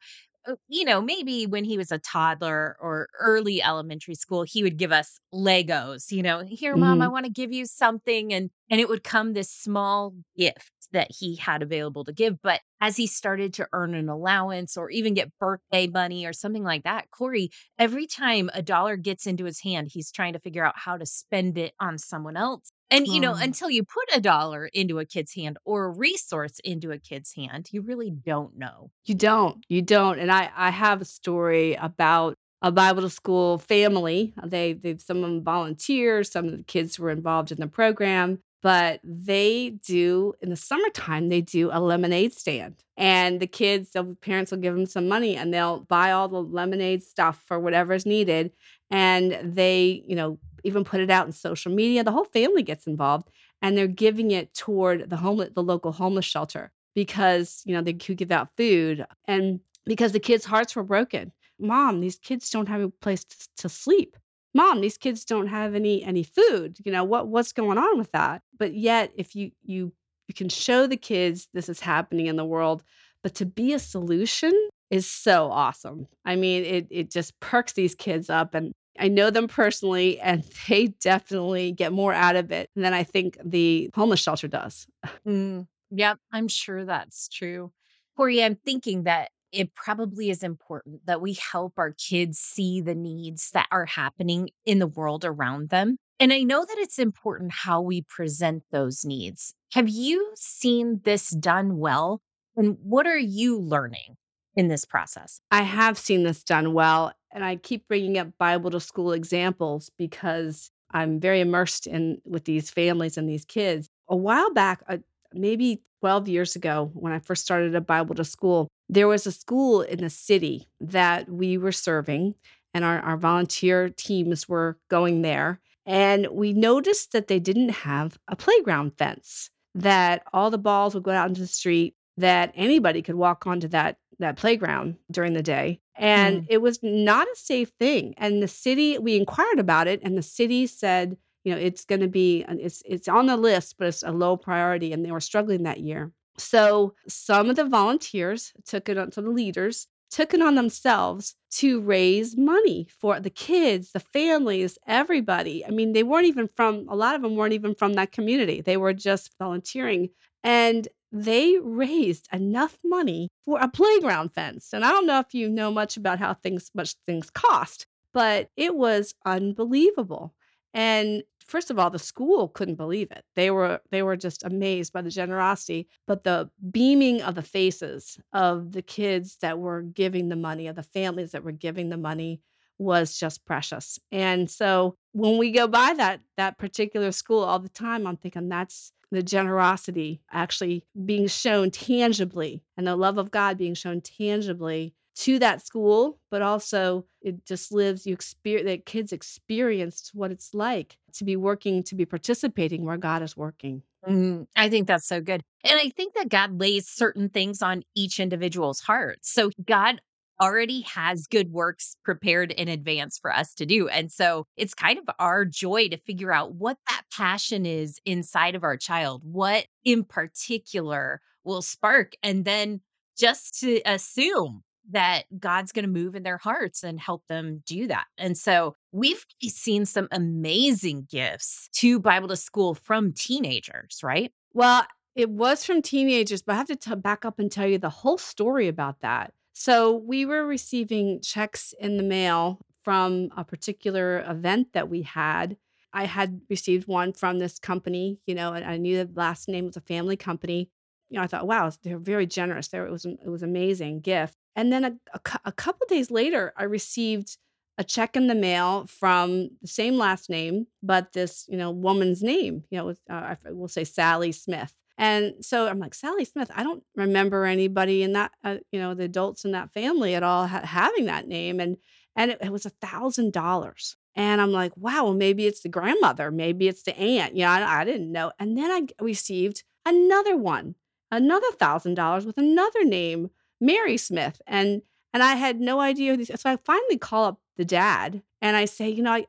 you 0.67 0.85
know, 0.85 1.01
maybe 1.01 1.45
when 1.45 1.63
he 1.63 1.77
was 1.77 1.91
a 1.91 1.99
toddler 1.99 2.77
or 2.79 3.07
early 3.19 3.61
elementary 3.61 4.15
school, 4.15 4.43
he 4.43 4.63
would 4.63 4.77
give 4.77 4.91
us 4.91 5.19
Legos, 5.33 6.11
you 6.11 6.21
know, 6.23 6.39
here, 6.47 6.77
mom, 6.77 7.01
I 7.01 7.07
Mhm. 7.07 7.09
want 7.09 7.25
to 7.25 7.31
give 7.31 7.51
you 7.51 7.65
something. 7.65 8.33
And, 8.33 8.49
and 8.69 8.79
it 8.81 8.89
would 8.89 9.03
come 9.03 9.33
this 9.33 9.51
small 9.51 10.13
gift 10.37 10.71
that 10.91 11.07
he 11.11 11.35
had 11.35 11.61
available 11.61 12.03
to 12.05 12.13
give. 12.13 12.41
But 12.41 12.61
as 12.81 12.97
he 12.97 13.07
started 13.07 13.53
to 13.55 13.67
earn 13.73 13.93
an 13.95 14.09
allowance 14.09 14.75
or 14.77 14.89
even 14.89 15.13
get 15.13 15.31
birthday 15.39 15.87
money 15.87 16.25
or 16.25 16.33
something 16.33 16.63
like 16.63 16.83
that, 16.83 17.09
Kori, 17.11 17.49
every 17.77 18.07
time 18.07 18.49
a 18.53 18.61
dollar 18.61 18.97
gets 18.97 19.27
into 19.27 19.45
his 19.45 19.61
hand, 19.61 19.89
he's 19.91 20.11
trying 20.11 20.33
to 20.33 20.39
figure 20.39 20.65
out 20.65 20.77
how 20.77 20.97
to 20.97 21.05
spend 21.05 21.57
it 21.57 21.73
on 21.79 21.97
someone 21.97 22.37
else. 22.37 22.71
And, 22.91 23.07
you 23.07 23.19
know, 23.19 23.33
Oh. 23.33 23.39
until 23.39 23.69
you 23.69 23.83
put 23.83 24.15
a 24.15 24.19
dollar 24.21 24.65
into 24.67 24.99
a 24.99 25.05
kid's 25.05 25.33
hand 25.35 25.57
or 25.63 25.85
a 25.85 25.89
resource 25.89 26.59
into 26.63 26.91
a 26.91 26.97
kid's 26.97 27.33
hand, 27.33 27.69
you 27.71 27.81
really 27.81 28.09
don't 28.09 28.57
know. 28.57 28.91
You 29.05 29.15
don't, 29.15 29.63
you 29.69 29.81
don't, 29.81 30.19
and 30.19 30.31
I 30.31 30.49
I 30.55 30.71
have 30.71 31.01
a 31.01 31.05
story 31.05 31.75
about 31.75 32.35
a 32.61 32.71
Bible 32.71 33.03
to 33.03 33.09
school 33.09 33.57
family. 33.59 34.33
Uh, 34.41 34.47
they 34.47 34.73
they 34.73 34.97
some 34.97 35.17
of 35.17 35.23
them 35.23 35.43
volunteer, 35.43 36.23
some 36.23 36.45
of 36.45 36.57
the 36.57 36.63
kids 36.63 36.99
were 36.99 37.11
involved 37.11 37.51
in 37.51 37.59
the 37.59 37.67
program, 37.67 38.39
but 38.61 38.99
they 39.03 39.69
do 39.85 40.33
in 40.41 40.49
the 40.49 40.55
summertime, 40.55 41.29
they 41.29 41.41
do 41.41 41.69
a 41.71 41.79
lemonade 41.79 42.33
stand, 42.33 42.75
and 42.97 43.39
the 43.39 43.47
kids 43.47 43.91
the 43.91 44.03
parents 44.21 44.51
will 44.51 44.59
give 44.59 44.75
them 44.75 44.85
some 44.87 45.07
money, 45.07 45.35
and 45.37 45.53
they'll 45.53 45.81
buy 45.81 46.11
all 46.11 46.27
the 46.27 46.41
lemonade 46.41 47.03
stuff 47.03 47.41
for 47.45 47.59
whatever's 47.59 48.05
needed, 48.05 48.51
and 48.91 49.37
they, 49.43 50.03
you 50.07 50.15
know, 50.15 50.39
even 50.63 50.83
put 50.83 50.99
it 51.01 51.09
out 51.09 51.25
in 51.25 51.31
social 51.33 51.71
media. 51.73 52.03
The 52.03 52.11
whole 52.11 52.25
family 52.25 52.63
gets 52.63 52.87
involved, 52.87 53.29
and 53.61 53.77
they're 53.77 53.87
giving 53.87 54.31
it 54.31 54.53
toward 54.53 55.09
the 55.09 55.17
homeless 55.17 55.51
the 55.55 55.63
local 55.63 55.91
homeless 55.91 56.25
shelter 56.25 56.71
because, 56.95 57.61
you 57.65 57.73
know, 57.73 57.81
they 57.81 57.93
could 57.93 58.17
give 58.17 58.31
out 58.31 58.49
food 58.57 59.05
and 59.27 59.59
because 59.85 60.11
the 60.11 60.19
kids' 60.19 60.45
hearts 60.45 60.75
were 60.75 60.83
broken. 60.83 61.31
"Mom, 61.59 61.99
these 62.01 62.17
kids 62.19 62.49
don't 62.49 62.67
have 62.69 62.81
a 62.81 62.89
place 62.89 63.23
t 63.25 63.35
to 63.57 63.69
sleep. 63.69 64.17
Mom, 64.53 64.81
these 64.81 64.97
kids 64.97 65.25
don't 65.25 65.47
have 65.47 65.75
any 65.75 66.03
any 66.03 66.23
food." 66.23 66.77
You 66.85 66.91
know, 66.91 67.03
"What 67.03 67.27
what's 67.27 67.53
going 67.53 67.77
on 67.77 67.97
with 67.97 68.11
that?" 68.11 68.41
But 68.57 68.73
yet, 68.75 69.11
if 69.15 69.35
you 69.35 69.51
you 69.63 69.93
you 70.27 70.33
can 70.35 70.49
show 70.49 70.87
the 70.87 70.97
kids 70.97 71.47
this 71.53 71.69
is 71.69 71.79
happening 71.81 72.27
in 72.27 72.35
the 72.37 72.45
world, 72.45 72.83
but 73.23 73.35
to 73.35 73.45
be 73.45 73.73
a 73.73 73.79
solution 73.79 74.53
is 74.91 75.09
so 75.09 75.51
awesome. 75.51 76.07
I 76.25 76.35
mean, 76.35 76.63
it 76.65 76.87
it 76.91 77.11
just 77.11 77.39
perks 77.39 77.73
these 77.73 77.95
kids 77.95 78.29
up, 78.29 78.53
and 78.55 78.73
I 78.99 79.07
know 79.07 79.29
them 79.29 79.47
personally, 79.47 80.19
and 80.19 80.43
they 80.67 80.87
definitely 80.87 81.71
get 81.71 81.91
more 81.91 82.13
out 82.13 82.35
of 82.35 82.51
it 82.51 82.69
than 82.75 82.93
I 82.93 83.03
think 83.03 83.37
the 83.43 83.89
homeless 83.95 84.19
shelter 84.19 84.47
does. 84.47 84.87
Mm, 85.27 85.67
yep, 85.91 86.17
I'm 86.31 86.47
sure 86.47 86.85
that's 86.85 87.27
true. 87.27 87.71
Kori, 88.17 88.43
I'm 88.43 88.55
thinking 88.55 89.03
that 89.03 89.29
it 89.51 89.73
probably 89.75 90.29
is 90.29 90.43
important 90.43 91.05
that 91.05 91.21
we 91.21 91.33
help 91.51 91.73
our 91.77 91.93
kids 91.93 92.39
see 92.39 92.81
the 92.81 92.95
needs 92.95 93.51
that 93.51 93.67
are 93.71 93.85
happening 93.85 94.49
in 94.65 94.79
the 94.79 94.87
world 94.87 95.25
around 95.25 95.69
them. 95.69 95.97
And 96.19 96.33
I 96.33 96.43
know 96.43 96.65
that 96.65 96.77
it's 96.77 96.99
important 96.99 97.51
how 97.51 97.81
we 97.81 98.01
present 98.01 98.63
those 98.71 99.05
needs. 99.05 99.53
Have 99.73 99.89
you 99.89 100.31
seen 100.35 101.01
this 101.03 101.29
done 101.29 101.77
well? 101.77 102.21
And 102.55 102.77
what 102.81 103.07
are 103.07 103.17
you 103.17 103.59
learning 103.59 104.17
in 104.59 104.67
this 104.67 104.83
process? 104.83 105.39
I 105.51 105.61
have 105.61 105.97
seen 105.97 106.23
this 106.23 106.43
done 106.43 106.73
well, 106.73 107.13
and 107.31 107.45
I 107.45 107.55
keep 107.55 107.87
bringing 107.87 108.17
up 108.17 108.37
Bible 108.37 108.69
to 108.71 108.81
school 108.81 109.13
examples 109.13 109.89
because 109.97 110.69
I'm 110.91 111.17
very 111.21 111.39
immersed 111.39 111.87
in 111.87 112.21
with 112.25 112.43
these 112.43 112.69
families 112.69 113.17
and 113.17 113.29
these 113.29 113.45
kids. 113.45 113.89
A 114.09 114.17
while 114.17 114.51
back, 114.51 114.83
uh, 114.89 114.97
maybe 115.33 115.81
12 116.01 116.27
years 116.27 116.57
ago, 116.57 116.91
when 116.93 117.13
I 117.13 117.19
first 117.19 117.43
started 117.43 117.73
a 117.73 117.79
Bible 117.79 118.15
to 118.15 118.25
school, 118.25 118.67
there 118.89 119.07
was 119.07 119.25
a 119.25 119.31
school 119.31 119.81
in 119.81 119.99
the 119.99 120.09
city 120.09 120.67
that 120.81 121.29
we 121.29 121.57
were 121.57 121.71
serving, 121.71 122.35
and 122.73 122.83
our, 122.83 122.99
our 122.99 123.15
volunteer 123.15 123.87
teams 123.87 124.49
were 124.49 124.77
going 124.89 125.21
there. 125.21 125.61
And 125.85 126.27
we 126.31 126.51
noticed 126.51 127.13
that 127.13 127.27
they 127.27 127.39
didn't 127.39 127.69
have 127.69 128.19
a 128.27 128.35
playground 128.35 128.97
fence, 128.97 129.51
that 129.73 130.23
all 130.33 130.51
the 130.51 130.57
balls 130.57 130.95
would 130.95 131.03
go 131.03 131.11
out 131.11 131.29
into 131.29 131.41
the 131.41 131.47
street, 131.47 131.95
that 132.17 132.51
anybody 132.55 133.01
could 133.01 133.15
walk 133.15 133.47
onto 133.47 133.69
that 133.69 133.97
that 134.19 134.37
playground 134.37 134.97
during 135.11 135.33
the 135.33 135.43
day, 135.43 135.81
and 135.95 136.41
Mm, 136.41 136.47
it 136.47 136.59
was 136.59 136.79
not 136.83 137.27
a 137.27 137.35
safe 137.35 137.69
thing, 137.79 138.13
and 138.17 138.41
the 138.43 138.47
city 138.47 138.97
we 138.97 139.15
inquired 139.15 139.59
about 139.59 139.87
it, 139.87 140.01
and 140.03 140.17
the 140.17 140.21
city 140.21 140.67
said, 140.67 141.17
you 141.43 141.53
know, 141.53 141.59
it's 141.59 141.85
gonna 141.85 142.07
be 142.07 142.45
it's 142.47 142.81
it's 142.85 143.07
on 143.07 143.27
the 143.27 143.37
list, 143.37 143.75
but 143.77 143.87
it's 143.87 144.03
a 144.03 144.11
low 144.11 144.37
priority, 144.37 144.91
and 144.93 145.05
they 145.05 145.11
were 145.11 145.19
struggling 145.21 145.63
that 145.63 145.79
year. 145.79 146.11
So, 146.37 146.95
some 147.07 147.49
of 147.49 147.55
the 147.55 147.65
volunteers 147.65 148.53
took 148.65 148.89
it 148.89 148.97
on 148.97 149.11
so 149.11 149.21
the 149.21 149.29
leaders 149.29 149.87
took 150.11 150.33
it 150.33 150.41
on 150.41 150.55
themselves 150.55 151.35
to 151.51 151.81
raise 151.81 152.35
money 152.35 152.87
for 152.99 153.19
the 153.19 153.29
kids, 153.29 153.91
the 153.91 153.99
families, 153.99 154.77
everybody. 154.87 155.63
I 155.65 155.69
mean, 155.69 155.93
they 155.93 156.01
weren't 156.03 156.25
even 156.25 156.47
from 156.55 156.87
a 156.89 156.95
lot 156.95 157.15
of 157.15 157.21
them 157.21 157.35
weren't 157.35 157.53
even 157.53 157.75
from 157.75 157.93
that 157.93 158.11
community. 158.11 158.61
They 158.61 158.77
were 158.77 158.93
just 158.93 159.37
volunteering, 159.37 160.09
and 160.43 160.87
they 161.11 161.57
raised 161.59 162.27
enough 162.31 162.77
money 162.83 163.29
for 163.43 163.59
a 163.59 163.67
playground 163.67 164.33
fence. 164.33 164.73
And 164.73 164.85
I 164.85 164.91
don't 164.91 165.07
know 165.07 165.19
if 165.19 165.33
you 165.33 165.49
know 165.49 165.71
much 165.71 165.97
about 165.97 166.19
how 166.19 166.35
things 166.35 166.69
much 166.75 166.95
things 167.05 167.29
cost, 167.31 167.87
but 168.13 168.49
it 168.55 168.75
was 168.75 169.15
unbelievable. 169.25 170.33
And 170.73 171.23
first 171.43 171.71
of 171.71 171.79
all, 171.79 171.89
the 171.89 171.97
school 171.97 172.47
couldn't 172.47 172.75
believe 172.75 173.09
it. 173.11 173.23
They 173.35 173.49
were 173.49 173.81
they 173.89 174.03
were 174.03 174.15
just 174.15 174.43
amazed 174.43 174.93
by 174.93 175.01
the 175.01 175.09
generosity, 175.09 175.87
but 176.05 176.23
the 176.23 176.49
beaming 176.71 177.21
of 177.23 177.33
the 177.35 177.41
faces 177.41 178.19
of 178.33 178.71
the 178.73 178.83
kids 178.83 179.37
that 179.41 179.57
were 179.57 179.81
giving 179.81 180.29
the 180.29 180.35
money, 180.35 180.67
of 180.67 180.75
the 180.75 180.83
families 180.83 181.31
that 181.31 181.43
were 181.43 181.51
giving 181.51 181.89
the 181.89 181.97
money 181.97 182.41
was 182.79 183.17
just 183.17 183.45
precious. 183.45 183.99
And 184.11 184.49
so 184.49 184.95
when 185.11 185.37
we 185.37 185.51
go 185.51 185.67
by 185.67 185.93
that 185.97 186.21
that 186.37 186.57
particular 186.57 187.11
school 187.11 187.43
all 187.43 187.59
the 187.59 187.69
time, 187.69 188.07
I'm 188.07 188.17
thinking 188.17 188.49
that's 188.49 188.91
the 189.11 189.23
generosity 189.23 190.21
actually 190.31 190.85
being 191.05 191.27
shown 191.27 191.71
tangibly 191.71 192.63
and 192.77 192.87
the 192.87 192.95
love 192.95 193.17
of 193.17 193.31
God 193.31 193.57
being 193.57 193.73
shown 193.73 194.01
tangibly 194.01 194.93
to 195.15 195.39
that 195.39 195.65
school, 195.65 196.19
but 196.31 196.41
also 196.41 197.05
it 197.21 197.45
just 197.45 197.73
lives 197.73 198.05
you 198.05 198.13
experience 198.13 198.67
that 198.67 198.85
kids 198.85 199.11
experienced 199.11 200.11
what 200.13 200.31
it's 200.31 200.53
like 200.53 200.97
to 201.13 201.25
be 201.25 201.35
working, 201.35 201.83
to 201.83 201.95
be 201.95 202.05
participating 202.05 202.85
where 202.85 202.97
God 202.97 203.21
is 203.21 203.35
working. 203.35 203.83
mm, 204.07 204.47
I 204.55 204.69
think 204.69 204.87
that's 204.87 205.07
so 205.07 205.19
good. 205.19 205.41
And 205.65 205.77
I 205.77 205.89
think 205.89 206.13
that 206.13 206.29
God 206.29 206.57
lays 206.57 206.87
certain 206.87 207.27
things 207.27 207.61
on 207.61 207.83
each 207.95 208.19
individual's 208.19 208.79
heart. 208.79 209.19
So 209.23 209.51
God 209.65 209.99
already 210.41 210.81
has 210.81 211.27
good 211.27 211.51
works 211.51 211.95
prepared 212.03 212.51
in 212.51 212.67
advance 212.67 213.17
for 213.17 213.33
us 213.33 213.53
to 213.55 213.65
do. 213.65 213.87
And 213.87 214.11
so 214.11 214.45
it's 214.57 214.73
kind 214.73 214.97
of 214.97 215.09
our 215.19 215.45
joy 215.45 215.89
to 215.89 215.97
figure 215.97 216.31
out 216.31 216.55
what 216.55 216.77
that 216.89 217.03
passion 217.15 217.65
is 217.65 217.99
inside 218.05 218.55
of 218.55 218.63
our 218.63 218.77
child, 218.77 219.21
what 219.23 219.65
in 219.83 220.03
particular 220.03 221.21
will 221.43 221.61
spark, 221.61 222.13
and 222.23 222.45
then 222.45 222.81
just 223.17 223.59
to 223.59 223.81
assume 223.85 224.63
that 224.91 225.25
God's 225.37 225.71
going 225.71 225.85
to 225.85 225.91
move 225.91 226.15
in 226.15 226.23
their 226.23 226.37
hearts 226.37 226.83
and 226.83 226.99
help 226.99 227.23
them 227.27 227.61
do 227.65 227.87
that. 227.87 228.05
And 228.17 228.37
so 228.37 228.75
we've 228.91 229.23
seen 229.43 229.85
some 229.85 230.07
amazing 230.11 231.07
gifts 231.11 231.69
to 231.73 231.99
Bible 231.99 232.27
to 232.29 232.35
school 232.35 232.73
from 232.73 233.13
teenagers, 233.13 233.99
right? 234.01 234.31
Well, 234.53 234.85
it 235.15 235.29
was 235.29 235.63
from 235.63 235.81
teenagers, 235.81 236.41
but 236.41 236.53
I 236.53 236.55
have 236.55 236.67
to 236.67 236.75
t 236.75 236.95
back 236.95 237.25
up 237.25 237.39
and 237.39 237.51
tell 237.51 237.67
you 237.67 237.77
the 237.77 237.89
whole 237.89 238.17
story 238.17 238.67
about 238.67 239.01
that. 239.01 239.33
So, 239.61 239.93
we 239.93 240.25
were 240.25 240.45
receiving 240.45 241.19
checks 241.19 241.73
in 241.81 241.97
the 241.97 242.03
mail 242.03 242.61
from 242.81 243.27
a 243.35 243.43
particular 243.43 244.21
event 244.25 244.71
that 244.71 244.87
we 244.87 245.01
had. 245.01 245.57
I 245.91 246.05
had 246.05 246.39
received 246.49 246.87
one 246.87 247.11
from 247.11 247.39
this 247.39 247.59
company, 247.59 248.21
you 248.25 248.35
know, 248.35 248.53
and 248.53 248.63
I 248.63 248.77
knew 248.77 249.03
the 249.03 249.11
last 249.19 249.49
name 249.49 249.65
was 249.65 249.75
a 249.75 249.81
family 249.81 250.15
company. 250.15 250.69
You 251.09 251.17
know, 251.17 251.23
I 251.23 251.27
thought, 251.27 251.45
"Wow, 251.45 251.69
they're 251.83 251.99
very 251.99 252.25
generous 252.25 252.69
there." 252.69 252.85
It 252.87 252.91
was 252.91 253.03
it 253.03 253.27
was 253.27 253.43
amazing 253.43 253.99
gift. 253.99 254.37
And 254.55 254.71
then 254.71 254.85
a 254.85 254.93
a 255.13 255.19
a 255.43 255.51
couple 255.51 255.85
days 255.89 256.09
later, 256.09 256.53
I 256.55 256.63
received 256.63 257.37
a 257.77 257.83
check 257.83 258.15
in 258.15 258.27
the 258.27 258.35
mail 258.35 258.85
from 258.87 259.49
the 259.61 259.67
same 259.67 259.97
last 259.97 260.29
name, 260.29 260.67
but 260.81 261.11
this, 261.11 261.45
you 261.49 261.57
know, 261.57 261.69
woman's 261.71 262.23
name, 262.23 262.63
you 262.69 262.77
know, 262.77 262.85
was, 262.85 262.99
uh, 263.09 263.13
I 263.13 263.31
f 263.31 263.39
we'll 263.47 263.67
say 263.67 263.83
Sally 263.83 264.31
Smith. 264.31 264.73
And 264.99 265.35
so 265.39 265.65
I'm 265.65 265.79
like, 265.79 265.93
Sally 265.93 266.25
Smith, 266.25 266.51
I 266.53 266.61
don't 266.61 266.83
remember 266.93 267.45
anybody 267.45 268.03
in 268.03 268.11
that, 268.13 268.31
uh, 268.43 268.57
you 268.73 268.81
know, 268.81 268.93
the 268.93 269.05
adults 269.05 269.45
in 269.45 269.53
that 269.53 269.71
family 269.71 270.13
at 270.13 270.23
all 270.23 270.45
ha- 270.45 270.65
having 270.65 271.05
that 271.05 271.25
name. 271.25 271.61
And 271.61 271.77
and 272.17 272.31
it, 272.31 272.39
it 272.41 272.51
was 272.51 272.65
a 272.65 272.69
thousand 272.69 273.31
dollars. 273.31 273.95
And 274.13 274.41
I'm 274.41 274.51
like, 274.51 274.75
wow, 274.75 275.05
well, 275.05 275.13
maybe 275.13 275.47
it's 275.47 275.61
the 275.61 275.69
grandmother, 275.69 276.31
maybe 276.31 276.67
it's 276.67 276.83
the 276.83 276.97
aunt. 276.99 277.33
You 277.33 277.43
know, 277.43 277.51
I, 277.51 277.81
I 277.81 277.85
didn't 277.85 278.11
know. 278.11 278.33
And 278.39 278.57
then 278.57 278.69
I 278.69 278.87
received 279.01 279.63
another 279.85 280.35
one, 280.35 280.75
another 281.09 281.49
thousand 281.53 281.93
dollars 281.93 282.25
with 282.25 282.37
another 282.37 282.83
name, 282.83 283.29
Mary 283.61 283.95
Smith. 283.95 284.41
And 284.45 284.81
and 285.13 285.23
I 285.23 285.35
had 285.35 285.61
no 285.61 285.79
idea. 285.79 286.17
So 286.25 286.49
I 286.51 286.57
finally 286.57 286.97
call 286.97 287.23
up 287.23 287.39
the 287.55 287.63
dad 287.63 288.21
and 288.41 288.57
I 288.57 288.65
say, 288.65 288.89
you 288.89 289.01
know, 289.01 289.13
I, 289.13 289.27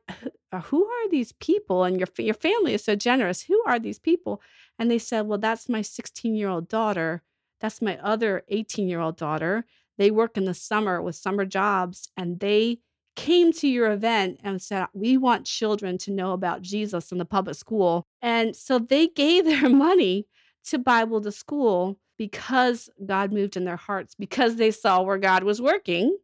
who 0.53 0.81
who 0.81 0.85
are 0.85 1.09
these 1.11 1.33
people? 1.33 1.85
And 1.85 1.99
your 1.99 2.09
your 2.19 2.35
family 2.35 2.75
is 2.75 2.85
so 2.85 2.97
generous. 2.97 3.43
Who 3.43 3.63
are 3.67 3.79
these 3.79 3.99
people? 3.99 4.41
And 4.79 4.91
they 4.91 4.99
said, 4.99 5.27
well, 5.27 5.39
that's 5.39 5.69
my 5.69 5.83
16 5.83 6.35
year 6.35 6.49
old 6.49 6.69
daughter. 6.69 7.23
That's 7.61 7.83
my 7.83 7.99
other 7.99 8.43
18 8.49 8.89
year 8.89 9.01
old 9.01 9.17
daughter. 9.17 9.65
They 9.99 10.11
work 10.11 10.37
in 10.37 10.47
the 10.47 10.55
summer 10.55 11.03
with 11.03 11.15
summer 11.15 11.45
jobs, 11.45 12.09
and 12.17 12.41
they 12.41 12.79
came 13.17 13.53
to 13.53 13.69
your 13.69 13.91
event 13.91 14.41
and 14.43 14.63
said, 14.63 14.87
We 14.95 15.19
want 15.19 15.45
children 15.47 15.99
to 15.99 16.11
know 16.11 16.33
about 16.33 16.63
Jesus 16.63 17.13
in 17.13 17.19
the 17.19 17.25
public 17.27 17.57
school. 17.57 18.07
And 18.23 18.57
so 18.57 18.79
they 18.79 19.09
gave 19.09 19.45
their 19.45 19.69
money 19.69 20.27
to 20.65 20.79
Bible 20.79 21.21
to 21.21 21.33
school 21.33 21.99
because 22.17 22.89
God 23.05 23.33
moved 23.33 23.57
in 23.57 23.65
their 23.65 23.77
hearts, 23.77 24.15
because 24.15 24.57
they 24.57 24.71
saw 24.71 25.03
where 25.03 25.19
God 25.19 25.43
was 25.43 25.61
working 25.61 26.17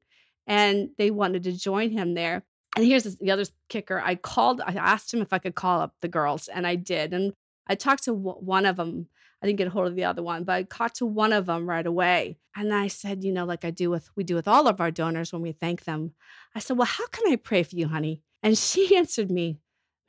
and 0.47 0.91
they 0.99 1.11
wanted 1.11 1.43
to 1.45 1.53
join 1.53 1.91
him 1.91 2.15
there. 2.15 2.45
And 2.77 2.85
here's 2.85 3.05
the 3.05 3.31
other 3.31 3.45
kicker. 3.69 4.03
I 4.05 4.17
called, 4.17 4.61
I 4.61 4.73
asked 4.75 5.13
him 5.13 5.23
if 5.23 5.33
I 5.33 5.39
could 5.39 5.55
call 5.55 5.81
up 5.81 5.95
the 6.03 6.09
girls, 6.09 6.49
and 6.49 6.67
I 6.67 6.75
did. 6.77 7.15
And 7.15 7.33
I 7.67 7.75
talked 7.75 8.05
to 8.05 8.13
w- 8.13 8.39
one 8.39 8.67
of 8.67 8.77
them. 8.77 9.09
I 9.43 9.47
didn't 9.47 9.59
get 9.59 9.67
a 9.69 9.71
hold 9.71 9.87
of 9.87 9.97
the 9.97 10.05
other 10.05 10.23
one, 10.23 10.45
but 10.45 10.55
I 10.55 10.63
talked 10.63 10.97
to 10.97 11.07
one 11.07 11.33
of 11.33 11.47
them 11.47 11.69
right 11.69 11.87
away. 11.87 12.39
And 12.55 12.73
I 12.75 12.89
said, 12.89 13.25
you 13.25 13.33
know, 13.33 13.45
like 13.45 13.65
I 13.65 13.71
do 13.71 13.91
with 13.91 14.11
we 14.15 14.25
do 14.25 14.35
with 14.35 14.49
all 14.49 14.69
of 14.69 14.81
our 14.81 14.91
donors 14.91 15.33
when 15.33 15.43
we 15.43 15.53
thank 15.53 15.85
them. 15.85 16.13
I 16.55 16.59
said, 16.59 16.77
well, 16.77 16.87
how 16.87 17.07
can 17.09 17.33
I 17.33 17.37
pray 17.37 17.63
for 17.63 17.77
you, 17.77 17.89
honey? 17.89 18.23
And 18.43 18.57
she 18.57 18.97
answered 18.99 19.31
me, 19.31 19.59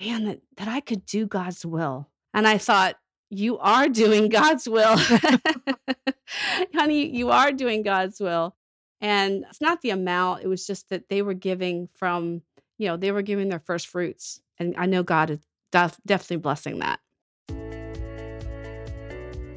man, 0.02 0.26
that, 0.26 0.42
that 0.58 0.68
I 0.68 0.82
could 0.82 1.06
do 1.06 1.26
God's 1.26 1.66
will. 1.66 2.10
And 2.34 2.48
I 2.48 2.58
thought, 2.58 2.96
you 3.30 3.58
are 3.60 3.88
doing 3.90 4.30
God's 4.30 4.68
will. 4.68 4.98
honey, 6.74 7.16
you 7.16 7.32
are 7.32 7.52
doing 7.52 7.84
God's 7.84 8.20
will. 8.20 8.56
And 9.00 9.46
it's 9.50 9.62
not 9.62 9.82
the 9.82 9.92
amount, 9.92 10.44
it 10.44 10.48
was 10.48 10.66
just 10.66 10.90
that 10.90 11.10
they 11.10 11.22
were 11.22 11.36
giving 11.36 11.90
from, 11.94 12.42
you 12.78 12.88
know, 12.88 12.98
they 12.98 13.12
were 13.12 13.22
giving 13.22 13.50
their 13.50 13.60
first 13.60 13.88
fruits. 13.88 14.40
And 14.60 14.76
I 14.78 14.86
know 14.86 15.04
God 15.04 15.32
is 15.32 15.40
def- 15.72 16.00
definitely 16.06 16.38
blessing 16.38 16.80
that. 16.80 17.00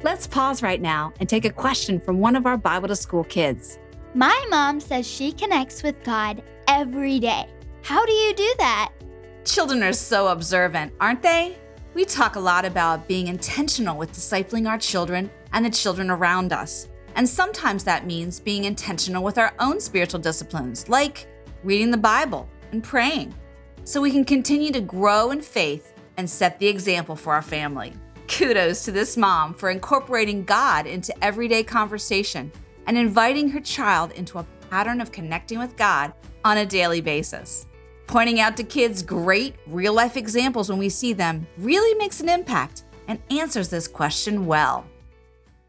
Let's 0.03 0.25
pause 0.25 0.63
right 0.63 0.81
now 0.81 1.13
and 1.19 1.29
take 1.29 1.45
a 1.45 1.51
question 1.51 1.99
from 1.99 2.19
one 2.19 2.35
of 2.35 2.47
our 2.47 2.57
Bible 2.57 2.87
to 2.87 2.95
School 2.95 3.23
kids. 3.23 3.77
My 4.15 4.45
mom 4.49 4.79
says 4.79 5.07
she 5.07 5.31
connects 5.31 5.83
with 5.83 6.03
God 6.03 6.43
every 6.67 7.19
day. 7.19 7.47
How 7.83 8.03
do 8.05 8.11
you 8.11 8.33
do 8.33 8.55
that? 8.57 8.91
Children 9.45 9.83
are 9.83 9.93
so 9.93 10.27
observant, 10.27 10.93
aren't 10.99 11.21
they? 11.21 11.57
We 11.93 12.05
talk 12.05 12.35
a 12.35 12.39
lot 12.39 12.65
about 12.65 13.07
being 13.07 13.27
intentional 13.27 13.97
with 13.97 14.13
discipling 14.13 14.67
our 14.67 14.77
children 14.77 15.29
and 15.53 15.63
the 15.65 15.69
children 15.69 16.09
around 16.09 16.51
us. 16.51 16.87
And 17.15 17.27
sometimes 17.27 17.83
that 17.83 18.07
means 18.07 18.39
being 18.39 18.63
intentional 18.63 19.23
with 19.23 19.37
our 19.37 19.53
own 19.59 19.79
spiritual 19.79 20.19
disciplines, 20.19 20.89
like 20.89 21.27
reading 21.63 21.91
the 21.91 21.97
Bible 21.97 22.49
and 22.71 22.83
praying, 22.83 23.33
so 23.83 24.01
we 24.01 24.11
can 24.11 24.25
continue 24.25 24.71
to 24.71 24.81
grow 24.81 25.31
in 25.31 25.41
faith 25.41 25.93
and 26.17 26.29
set 26.29 26.59
the 26.59 26.67
example 26.67 27.15
for 27.15 27.33
our 27.33 27.41
family. 27.41 27.93
Kudos 28.27 28.85
to 28.85 28.91
this 28.91 29.17
mom 29.17 29.53
for 29.53 29.69
incorporating 29.69 30.43
God 30.43 30.87
into 30.87 31.13
everyday 31.23 31.63
conversation 31.63 32.51
and 32.87 32.97
inviting 32.97 33.49
her 33.49 33.59
child 33.59 34.11
into 34.13 34.39
a 34.39 34.45
pattern 34.69 35.01
of 35.01 35.11
connecting 35.11 35.59
with 35.59 35.75
God 35.75 36.13
on 36.45 36.57
a 36.57 36.65
daily 36.65 37.01
basis. 37.01 37.67
Pointing 38.07 38.39
out 38.39 38.57
to 38.57 38.63
kids 38.63 39.03
great 39.03 39.55
real 39.67 39.93
life 39.93 40.17
examples 40.17 40.69
when 40.69 40.79
we 40.79 40.89
see 40.89 41.13
them 41.13 41.47
really 41.57 41.97
makes 41.97 42.19
an 42.19 42.29
impact 42.29 42.83
and 43.07 43.19
answers 43.29 43.69
this 43.69 43.87
question 43.87 44.45
well. 44.45 44.85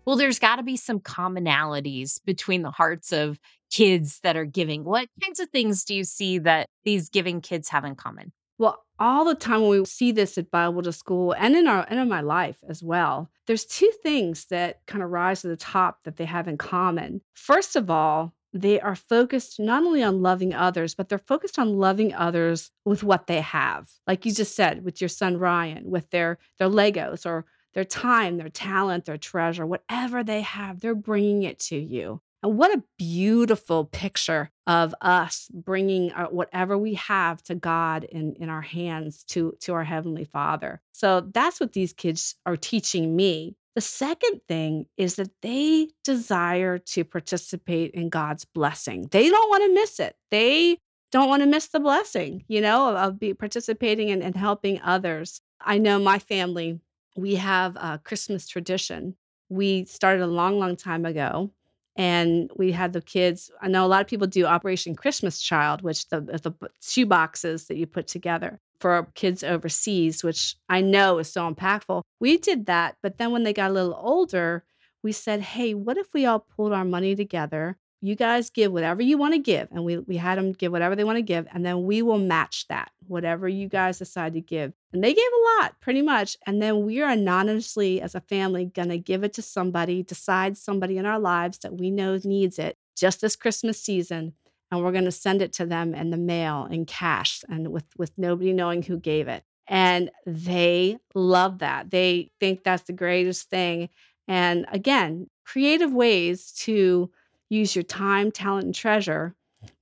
Well, 0.05 0.17
there's 0.17 0.39
got 0.39 0.57
to 0.57 0.63
be 0.63 0.77
some 0.77 1.01
commonalities 1.01 2.21
between 2.25 2.63
the 2.63 2.71
hearts 2.71 3.13
of 3.13 3.39
kids 3.73 4.21
that 4.23 4.37
are 4.37 4.45
giving. 4.45 4.85
What 4.85 5.09
kinds 5.23 5.41
of 5.41 5.49
things 5.49 5.85
do 5.85 5.95
you 5.95 6.05
see 6.05 6.39
that 6.39 6.69
these 6.85 7.09
giving 7.09 7.41
kids 7.41 7.69
have 7.71 7.85
in 7.85 7.95
common? 7.95 8.33
Well, 8.59 8.85
all 8.99 9.25
the 9.25 9.35
time 9.35 9.63
when 9.63 9.71
we 9.71 9.85
see 9.85 10.13
this 10.13 10.39
at 10.39 10.51
Bible 10.51 10.83
to 10.83 10.93
school 10.93 11.33
and 11.33 11.57
in 11.57 11.67
our 11.67 11.85
and 11.89 11.99
in 11.99 12.09
my 12.09 12.21
life 12.21 12.59
as 12.69 12.83
well, 12.83 13.31
there's 13.47 13.65
two 13.65 13.91
things 14.03 14.47
that 14.47 14.81
kind 14.87 15.03
of 15.03 15.11
rise 15.11 15.41
to 15.41 15.49
the 15.49 15.57
top 15.57 16.05
that 16.05 16.17
they 16.17 16.27
have 16.27 16.47
in 16.47 16.59
common. 16.59 17.23
First 17.35 17.75
of 17.75 17.91
all, 17.91 18.35
they 18.53 18.79
are 18.81 18.95
focused 18.95 19.59
not 19.59 19.83
only 19.83 20.03
on 20.03 20.23
loving 20.23 20.55
others, 20.55 20.95
but 20.95 21.09
they're 21.09 21.19
focused 21.19 21.59
on 21.59 21.79
loving 21.79 22.15
others 22.15 22.71
with 22.85 23.03
what 23.03 23.27
they 23.27 23.41
have. 23.41 23.89
Like 24.07 24.27
you 24.27 24.33
just 24.33 24.55
said 24.55 24.85
with 24.85 25.01
your 25.01 25.09
son 25.09 25.39
Ryan, 25.39 25.91
with 25.91 26.11
their 26.11 26.39
their 26.59 26.69
Legos 26.69 27.25
or 27.25 27.47
their 27.75 27.85
time, 27.85 28.37
their 28.37 28.51
talent, 28.51 29.07
their 29.07 29.17
treasure, 29.17 29.67
whatever 29.67 30.23
they 30.23 30.43
have, 30.43 30.81
they're 30.81 30.95
bringing 30.95 31.43
it 31.43 31.59
to 31.59 31.77
you. 31.77 32.21
And 32.43 32.59
what 32.59 32.77
a 32.77 32.83
beautiful 32.99 33.85
picture 33.85 34.51
of 34.67 34.95
us 35.01 35.49
bringing 35.53 36.13
our, 36.13 36.27
whatever 36.27 36.77
we 36.77 36.95
have 36.95 37.43
to 37.45 37.55
God 37.55 38.05
in, 38.05 38.35
in 38.35 38.49
our 38.49 38.63
hands 38.63 39.25
to, 39.29 39.55
to 39.61 39.75
our 39.75 39.85
Heavenly 39.85 40.25
Father. 40.25 40.81
So 40.93 41.21
that's 41.21 41.61
what 41.61 41.73
these 41.73 41.93
kids 41.93 42.35
are 42.45 42.57
teaching 42.57 43.15
me. 43.15 43.57
The 43.75 43.81
second 43.81 44.41
thing 44.49 44.87
is 44.97 45.17
that 45.17 45.31
they 45.41 45.89
desire 46.05 46.79
to 46.79 47.05
participate 47.05 47.93
in 47.93 48.11
God's 48.11 48.45
blessing. 48.45 49.09
They 49.11 49.29
don't 49.31 49.49
want 49.49 49.65
to 49.65 49.75
miss 49.75 49.99
it. 50.01 50.17
They 50.31 50.79
don't 51.11 51.29
want 51.29 51.43
to 51.43 51.49
miss 51.49 51.69
the 51.69 51.81
blessing, 51.81 52.45
you 52.49 52.61
know, 52.61 52.91
of, 52.91 52.97
of 52.97 53.21
be 53.21 53.35
participating 53.35 54.11
and, 54.11 54.23
and 54.23 54.35
helping 54.35 54.81
others. 54.83 55.41
I 55.61 55.79
know 55.79 55.99
my 55.99 56.19
family, 56.19 56.81
we 57.17 57.37
have 57.37 57.77
a 57.77 58.01
Christmas 58.03 58.49
tradition. 58.49 59.17
We 59.49 59.85
started 59.85 60.23
a 60.23 60.27
long, 60.27 60.59
long 60.59 60.77
time 60.77 61.05
ago 61.05 61.51
and 61.97 62.51
we 62.57 62.73
had 62.73 62.93
the 62.93 63.03
kids. 63.03 63.51
I 63.61 63.69
know 63.69 63.85
a 63.85 63.89
lot 63.89 64.01
of 64.01 64.07
people 64.07 64.27
do 64.27 64.47
Operation 64.47 64.95
Christmas 64.95 65.41
Child, 65.41 65.83
which 65.83 66.09
the 66.09 66.21
the 66.21 66.53
shoe 66.81 67.07
boxes 67.07 67.67
that 67.67 67.77
you 67.77 67.87
put 67.87 68.07
together 68.07 68.61
for 68.79 69.09
kids 69.15 69.45
overseas, 69.45 70.25
which 70.25 70.57
I 70.69 70.81
know 70.81 71.19
is 71.19 71.33
so 71.33 71.53
impactful. 71.53 72.03
We 72.21 72.39
did 72.39 72.67
that, 72.67 72.97
but 73.03 73.19
then 73.19 73.31
when 73.31 73.43
they 73.45 73.53
got 73.53 73.71
a 73.71 73.75
little 73.75 73.95
older, 74.01 74.65
we 75.03 75.13
said, 75.13 75.41
"Hey, 75.41 75.75
what 75.75 75.97
if 75.99 76.13
we 76.15 76.27
all 76.27 76.41
pulled 76.41 76.73
our 76.73 76.85
money 76.85 77.15
together? 77.15 77.79
You 78.05 78.17
guys 78.17 78.51
give 78.51 78.73
whatever 78.73 79.01
you 79.01 79.17
want 79.17 79.35
to 79.35 79.39
give, 79.39 79.69
and 79.71 79.85
we 79.85 79.99
we 79.99 80.17
had 80.17 80.37
them 80.37 80.53
give 80.53 80.73
whatever 80.73 80.97
they 80.97 81.05
want 81.05 81.19
to 81.19 81.23
give, 81.23 81.47
and 81.53 81.65
then 81.65 81.85
we 81.85 82.03
will 82.03 82.19
match 82.19 82.67
that, 82.69 82.91
whatever 83.07 83.49
you 83.49 83.69
guys 83.69 83.99
decide 83.99 84.35
to 84.35 84.41
give." 84.41 84.73
And 84.93 85.03
they 85.05 85.15
gave 85.15 85.25
a 85.25 85.63
lot, 85.63 85.81
pretty 85.81 86.03
much. 86.03 86.37
And 86.47 86.61
then 86.61 86.85
we 86.85 87.01
are 87.01 87.11
anonymously, 87.11 88.03
as 88.03 88.15
a 88.15 88.21
family, 88.21 88.65
going 88.67 88.89
to 88.89 88.99
give 88.99 89.23
it 89.23 89.33
to 89.35 89.43
somebody, 89.43 90.03
decide 90.03 90.59
somebody 90.59 90.99
in 90.99 91.07
our 91.07 91.21
lives 91.21 91.59
that 91.59 91.79
we 91.79 91.91
know 91.91 92.19
needs 92.25 92.59
it 92.59 92.77
just 92.97 93.21
this 93.21 93.37
Christmas 93.37 93.81
season. 93.81 94.35
And 94.71 94.83
we're 94.83 94.93
going 94.93 95.05
to 95.05 95.13
send 95.13 95.43
it 95.43 95.53
to 95.55 95.67
them 95.67 95.95
in 95.95 96.11
the 96.11 96.17
mail 96.17 96.67
in 96.71 96.87
cash 96.87 97.45
and 97.49 97.69
with, 97.69 97.85
with 97.99 98.13
nobody 98.17 98.53
knowing 98.53 98.83
who 98.83 98.99
gave 98.99 99.29
it. 99.29 99.45
And 99.69 100.11
they 100.27 100.99
love 101.15 101.59
that. 101.59 101.91
They 101.91 102.31
think 102.41 102.65
that's 102.65 102.85
the 102.85 102.93
greatest 102.93 103.51
thing. 103.51 103.91
And 104.27 104.67
again, 104.73 105.29
creative 105.45 105.93
ways 105.93 106.53
to 106.53 107.11
use 107.53 107.77
your 107.77 107.83
time, 107.83 108.31
talent, 108.31 108.65
and 108.65 108.75
treasure, 108.75 109.35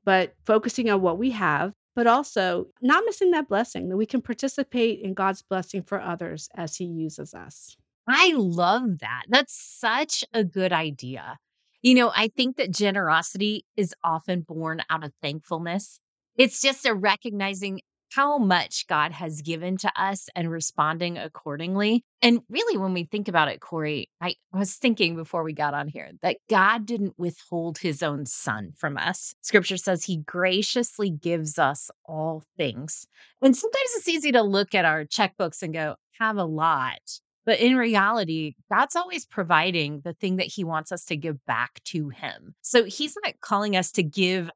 but 0.04 0.34
focusing 0.44 0.90
on 0.90 1.00
what 1.00 1.18
we 1.18 1.30
have 1.30 1.74
but 2.00 2.06
also 2.06 2.66
not 2.80 3.04
missing 3.04 3.30
that 3.32 3.48
blessing 3.48 3.88
that 3.88 3.96
we 3.96 4.06
can 4.06 4.22
participate 4.22 5.00
in 5.00 5.14
God's 5.14 5.42
blessing 5.42 5.82
for 5.82 6.00
others 6.00 6.48
as 6.54 6.76
He 6.76 6.84
uses 6.84 7.34
us. 7.34 7.76
I 8.08 8.32
love 8.34 9.00
that. 9.00 9.24
That's 9.28 9.54
such 9.54 10.24
a 10.32 10.44
good 10.44 10.72
idea. 10.72 11.38
You 11.82 11.94
know, 11.94 12.12
I 12.14 12.28
think 12.28 12.56
that 12.56 12.70
generosity 12.70 13.64
is 13.76 13.94
often 14.04 14.42
born 14.42 14.82
out 14.90 15.04
of 15.04 15.12
thankfulness. 15.22 16.00
It's 16.36 16.60
just 16.60 16.86
a 16.86 16.94
recognizing 16.94 17.80
how 18.10 18.38
much 18.38 18.86
God 18.86 19.12
has 19.12 19.42
given 19.42 19.76
to 19.78 19.92
us 20.00 20.28
and 20.34 20.50
responding 20.50 21.16
accordingly. 21.18 22.04
And 22.22 22.40
really, 22.48 22.76
when 22.76 22.92
we 22.92 23.04
think 23.04 23.28
about 23.28 23.48
it, 23.48 23.60
Kori, 23.60 24.10
I 24.20 24.34
was 24.52 24.74
thinking 24.74 25.16
before 25.16 25.42
we 25.42 25.52
got 25.52 25.74
on 25.74 25.88
here 25.88 26.10
that 26.22 26.38
God 26.48 26.86
didn't 26.86 27.18
withhold 27.18 27.78
his 27.78 28.02
own 28.02 28.26
son 28.26 28.72
from 28.76 28.96
us. 28.98 29.34
Scripture 29.40 29.76
says 29.76 30.04
he 30.04 30.18
graciously 30.18 31.10
gives 31.10 31.58
us 31.58 31.90
all 32.04 32.42
things. 32.56 33.06
And 33.40 33.56
sometimes 33.56 33.90
it's 33.96 34.08
easy 34.08 34.32
to 34.32 34.42
look 34.42 34.74
at 34.74 34.84
our 34.84 35.04
checkbooks 35.04 35.62
and 35.62 35.72
go, 35.72 35.96
have 36.18 36.36
a 36.36 36.44
lot. 36.44 37.00
But 37.46 37.58
in 37.58 37.76
reality, 37.76 38.54
God's 38.70 38.96
always 38.96 39.26
providing 39.26 40.02
the 40.04 40.12
thing 40.12 40.36
that 40.36 40.46
He 40.46 40.62
wants 40.62 40.92
us 40.92 41.04
to 41.06 41.16
give 41.16 41.44
back 41.46 41.82
to 41.86 42.10
Him. 42.10 42.54
So 42.60 42.84
He's 42.84 43.16
not 43.24 43.40
calling 43.40 43.76
us 43.76 43.90
to 43.92 44.02
give 44.02 44.50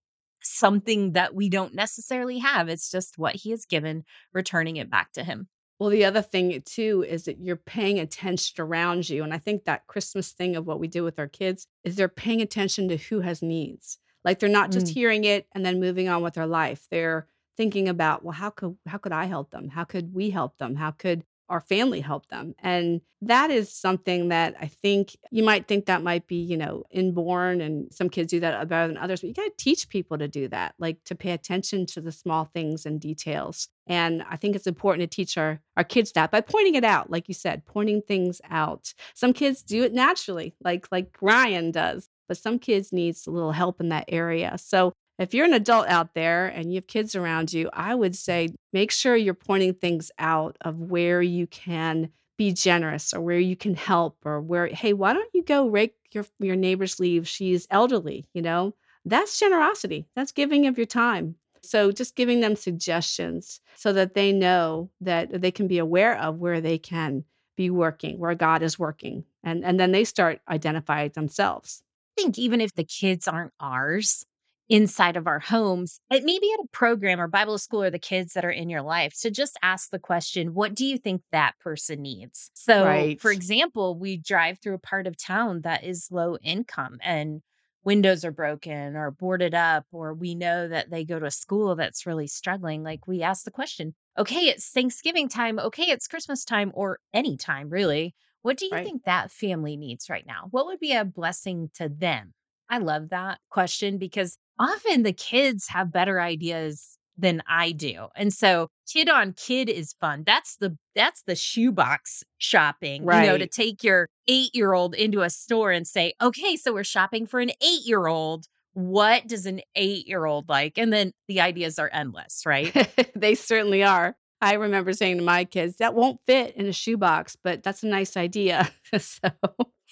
something 0.45 1.13
that 1.13 1.35
we 1.35 1.49
don't 1.49 1.75
necessarily 1.75 2.39
have. 2.39 2.69
It's 2.69 2.91
just 2.91 3.19
what 3.19 3.35
He 3.37 3.51
has 3.51 3.65
given, 3.67 4.05
returning 4.33 4.77
it 4.77 4.91
back 4.91 5.13
to 5.13 5.25
Him. 5.25 5.49
Well, 5.81 5.91
the 5.91 6.05
other 6.05 6.23
thing 6.23 6.63
too 6.65 7.05
is 7.07 7.25
that 7.25 7.41
you're 7.41 7.57
paying 7.57 7.99
attention 7.99 8.61
around 8.63 9.09
you. 9.09 9.25
And 9.25 9.35
I 9.35 9.39
think 9.39 9.65
that 9.65 9.87
Christmas 9.89 10.33
thing 10.33 10.55
of 10.57 10.67
what 10.67 10.79
we 10.79 10.87
do 10.89 11.03
with 11.03 11.19
our 11.19 11.27
kids 11.29 11.67
is 11.83 11.97
they're 11.97 12.09
paying 12.09 12.41
attention 12.41 12.89
to 12.89 12.97
who 12.97 13.21
has 13.21 13.43
needs. 13.43 13.99
Like 14.25 14.39
they're 14.39 14.49
not 14.49 14.71
just 14.71 14.87
Mm. 14.87 14.91
hearing 14.95 15.25
it 15.25 15.47
and 15.53 15.67
then 15.67 15.81
moving 15.81 16.09
on 16.09 16.23
with 16.23 16.35
their 16.35 16.47
life. 16.47 16.87
They're 16.91 17.27
thinking 17.57 17.89
about, 17.89 18.25
well, 18.25 18.33
how 18.33 18.51
could 18.51 18.77
how 18.87 18.99
could 18.99 19.13
I 19.13 19.25
help 19.27 19.51
them? 19.51 19.69
How 19.69 19.85
could 19.85 20.15
we 20.15 20.31
help 20.31 20.59
them? 20.59 20.77
How 20.77 20.93
could 20.93 21.25
our 21.49 21.61
family 21.61 22.01
help 22.01 22.27
them? 22.29 22.55
And 22.59 23.01
that 23.23 23.51
is 23.51 23.73
something 23.73 24.29
that 24.29 24.55
I 24.61 24.67
think 24.67 25.17
you 25.31 25.43
might 25.43 25.67
think 25.67 25.87
that 25.87 26.03
might 26.03 26.27
be, 26.27 26.37
you 26.37 26.57
know, 26.57 26.85
inborn 26.91 27.61
and 27.61 27.93
some 27.93 28.09
kids 28.11 28.31
do 28.31 28.41
that 28.41 28.69
better 28.69 28.89
than 28.89 28.99
others, 28.99 29.21
but 29.21 29.29
you 29.29 29.35
got 29.35 29.45
to 29.45 29.53
teach 29.65 29.89
people 29.89 30.19
to 30.19 30.29
do 30.29 30.49
that, 30.49 30.75
like 30.79 31.03
to 31.05 31.15
pay 31.15 31.31
attention 31.33 31.87
to 31.87 32.01
the 32.01 32.13
small 32.13 32.45
things 32.45 32.87
and 32.87 33.01
details. 33.01 33.69
And 33.87 34.23
I 34.29 34.37
think 34.37 34.57
it's 34.57 34.67
important 34.67 35.11
to 35.11 35.15
teach 35.15 35.37
our 35.37 35.61
our 35.77 35.85
kids 35.85 36.13
that 36.13 36.31
by 36.31 36.41
pointing 36.41 36.75
it 36.75 36.85
out, 36.85 37.11
like 37.11 37.29
you 37.29 37.35
said, 37.35 37.65
pointing 37.67 38.03
things 38.03 38.41
out. 38.51 38.95
Some 39.15 39.33
kids 39.33 39.63
do 39.63 39.83
it 39.83 39.93
naturally, 39.93 40.55
like 40.63 40.87
like 40.91 41.17
Ryan 41.21 41.71
does, 41.71 42.09
but 42.29 42.39
some 42.39 42.59
kids 42.59 42.93
needs 42.93 43.27
a 43.27 43.31
little 43.31 43.53
help 43.53 43.81
in 43.81 43.89
that 43.91 44.05
area. 44.09 44.57
So 44.59 44.93
if 45.19 45.33
you're 45.33 45.45
an 45.45 45.55
adult 45.55 45.89
out 45.89 46.15
there 46.15 46.47
and 46.47 46.73
you 46.73 46.77
have 46.77 46.87
kids 46.87 47.15
around 47.15 47.53
you, 47.53 47.71
I 47.73 47.95
would 47.95 48.17
say 48.17 48.49
make 48.73 48.91
sure 48.91 49.15
you're 49.15 49.35
pointing 49.35 49.75
things 49.75 50.11
out 50.19 50.57
of 50.61 50.81
where 50.81 51.23
you 51.23 51.47
can 51.47 52.11
be 52.37 52.53
generous 52.53 53.15
or 53.15 53.21
where 53.21 53.39
you 53.39 53.55
can 53.55 53.75
help 53.75 54.19
or 54.25 54.41
where 54.41 54.67
hey, 54.67 54.93
why 54.93 55.13
don't 55.13 55.31
you 55.33 55.45
go 55.45 55.69
rake 55.69 55.95
your 56.13 56.25
your 56.41 56.57
neighbor's 56.57 56.99
leaves? 56.99 57.29
She's 57.29 57.67
elderly, 57.71 58.27
you 58.35 58.43
know? 58.43 58.75
That's 59.05 59.39
generosity. 59.39 60.07
That's 60.17 60.33
giving 60.33 60.67
of 60.67 60.79
your 60.79 60.87
time. 60.87 61.37
So 61.63 61.93
just 61.93 62.17
giving 62.17 62.41
them 62.41 62.57
suggestions 62.57 63.61
so 63.77 63.93
that 63.93 64.15
they 64.15 64.33
know 64.33 64.91
that 65.01 65.41
they 65.41 65.51
can 65.51 65.69
be 65.69 65.79
aware 65.79 66.19
of 66.19 66.39
where 66.39 66.61
they 66.61 66.79
can 66.79 67.25
be 67.57 67.71
working, 67.71 68.19
where 68.19 68.35
God 68.35 68.63
is 68.63 68.79
working. 68.79 69.25
And 69.45 69.65
and 69.65 69.79
then 69.79 69.93
they 69.93 70.05
start 70.05 70.41
identifying 70.49 71.13
themselves. 71.15 71.83
I 72.19 72.23
think 72.23 72.39
even 72.39 72.61
if 72.61 72.75
the 72.75 72.85
kids 72.85 73.29
aren't 73.29 73.53
ours 73.61 74.25
inside 74.69 75.17
of 75.17 75.27
our 75.27 75.39
homes, 75.41 76.01
it 76.11 76.25
may 76.25 76.39
be 76.39 76.53
at 76.55 76.65
a 76.65 76.69
program 76.73 77.21
or 77.21 77.29
Bible 77.29 77.59
school 77.59 77.83
or 77.83 77.91
the 77.91 77.99
kids 77.99 78.33
that 78.33 78.45
are 78.45 78.51
in 78.51 78.71
your 78.71 78.83
life 78.83 79.15
to 79.21 79.31
just 79.31 79.59
ask 79.63 79.91
the 79.91 79.99
question, 79.99 80.55
what 80.55 80.75
do 80.75 80.87
you 80.87 80.99
think 80.99 81.23
that 81.33 81.59
person 81.61 82.03
needs? 82.03 82.51
So, 82.55 83.13
Right. 83.13 83.19
for 83.19 83.31
example, 83.31 83.99
we 83.99 84.17
drive 84.17 84.59
through 84.61 84.75
a 84.75 84.79
part 84.79 85.07
of 85.07 85.17
town 85.17 85.63
that 85.63 85.85
is 85.85 86.09
low 86.11 86.37
income 86.39 86.99
and 87.03 87.43
windows 87.85 88.25
are 88.25 88.33
broken 88.33 88.97
or 88.97 89.11
boarded 89.11 89.55
up, 89.55 89.85
or 89.93 90.15
we 90.15 90.35
know 90.35 90.69
that 90.69 90.91
they 90.91 91.05
go 91.05 91.19
to 91.19 91.27
a 91.27 91.31
school 91.31 91.77
that's 91.77 92.07
really 92.07 92.27
struggling. 92.27 92.83
Like 92.83 93.07
we 93.07 93.23
ask 93.23 93.45
the 93.45 93.51
question, 93.51 93.95
okay, 94.19 94.47
it's 94.49 94.71
Thanksgiving 94.71 95.29
time. 95.29 95.59
Okay, 95.59 95.85
it's 95.85 96.09
Christmas 96.09 96.45
time 96.45 96.73
or 96.75 96.99
any 97.13 97.37
time 97.37 97.69
really. 97.69 98.15
What 98.43 98.57
do 98.59 98.67
you 98.67 98.77
Right. 98.77 98.83
think 98.83 99.05
that 99.05 99.31
family 99.31 99.77
needs 99.77 100.09
right 100.11 100.27
now? 100.27 100.49
What 100.51 100.67
would 100.67 100.81
be 100.81 100.93
a 100.95 101.05
blessing 101.05 101.71
to 101.75 101.89
them? 101.89 102.33
I 102.69 102.79
love 102.79 103.11
that 103.11 103.41
question 103.51 103.99
because 103.99 104.39
often 104.59 105.03
the 105.03 105.13
kids 105.13 105.67
have 105.69 105.93
better 105.93 106.21
ideas 106.21 106.99
than 107.17 107.43
I 107.49 107.73
do. 107.73 108.09
And 108.17 108.33
so 108.33 108.69
kid 108.93 109.09
on 109.09 109.33
kid 109.35 109.69
is 109.69 109.95
fun. 110.01 110.25
That's 110.27 110.57
the 110.57 110.77
that's 110.95 111.23
the 111.27 111.37
shoebox 111.37 112.25
shopping. 112.39 113.05
You 113.25 113.33
know, 113.33 113.39
to 113.39 113.47
take 113.47 113.85
your 113.85 114.09
8-year-old 114.29 114.95
into 114.95 115.23
a 115.23 115.31
store 115.31 115.71
and 115.71 115.87
say, 115.87 116.15
"Okay, 116.21 116.57
so 116.57 116.73
we're 116.73 116.85
shopping 116.85 117.27
for 117.27 117.41
an 117.41 117.51
8-year-old. 117.63 118.47
What 118.73 119.29
does 119.29 119.47
an 119.47 119.61
8-year-old 119.77 120.49
like?" 120.49 120.79
And 120.79 120.93
then 120.93 121.13
the 121.29 121.41
ideas 121.41 121.79
are 121.79 121.91
endless, 121.93 122.43
right? 122.47 122.73
they 123.17 123.35
certainly 123.35 123.85
are. 123.85 124.17
I 124.41 124.55
remember 124.55 124.93
saying 124.93 125.19
to 125.19 125.23
my 125.25 125.45
kids, 125.45 125.77
that 125.77 125.95
won't 125.95 126.21
fit 126.27 126.55
in 126.57 126.67
a 126.67 126.73
shoebox, 126.73 127.35
but 127.43 127.63
that's 127.63 127.83
a 127.83 127.87
nice 127.87 128.15
idea. 128.15 128.71
so, 128.99 129.31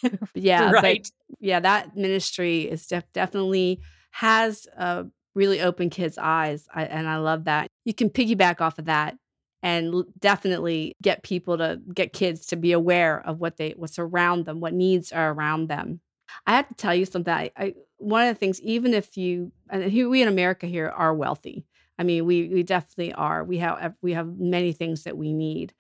yeah, 0.35 0.71
right. 0.71 1.09
but 1.31 1.37
yeah, 1.41 1.61
that 1.61 1.97
ministry 1.97 2.63
is 2.63 2.87
def- 2.87 3.11
definitely 3.15 3.81
has 4.13 4.67
uh, 4.79 5.05
really 5.35 5.61
opened 5.61 5.91
kids' 5.91 6.19
eyes. 6.19 6.69
I, 6.73 6.85
and 6.85 7.09
I 7.09 7.17
love 7.17 7.45
that. 7.45 7.69
You 7.85 7.95
can 7.95 8.11
piggyback 8.11 8.61
off 8.61 8.79
of 8.79 8.85
that 8.85 9.17
and 9.63 10.05
definitely 10.19 10.97
get 11.03 11.23
people 11.23 11.59
to 11.59 11.81
get 11.95 12.13
kids 12.13 12.47
to 12.47 12.57
be 12.57 12.73
aware 12.73 13.25
of 13.27 13.41
what 13.41 13.57
they 13.57 13.75
what's 13.77 13.99
around 13.99 14.45
them, 14.45 14.61
what 14.61 14.75
needs 14.75 15.13
are 15.13 15.33
around 15.33 15.69
them. 15.69 16.01
I 16.47 16.57
have 16.57 16.69
to 16.69 16.75
tell 16.75 16.95
you 16.95 17.05
something. 17.05 17.33
I, 17.33 17.51
I 17.57 17.75
one 17.99 18.27
of 18.27 18.35
the 18.35 18.39
things, 18.39 18.61
even 18.61 18.95
if 18.95 19.17
you 19.17 19.53
and 19.71 19.85
here 19.85 20.09
we 20.09 20.23
in 20.23 20.29
America 20.29 20.67
here 20.67 20.89
are 20.89 21.15
wealthy. 21.15 21.65
I 21.99 22.05
mean, 22.05 22.25
we 22.27 22.49
we 22.49 22.63
definitely 22.63 23.13
are. 23.13 23.45
We 23.45 23.59
have 23.59 23.97
we 24.03 24.13
have 24.13 24.39
many 24.39 24.73
things 24.73 25.05
that 25.05 25.17
we 25.17 25.33
need. 25.33 25.73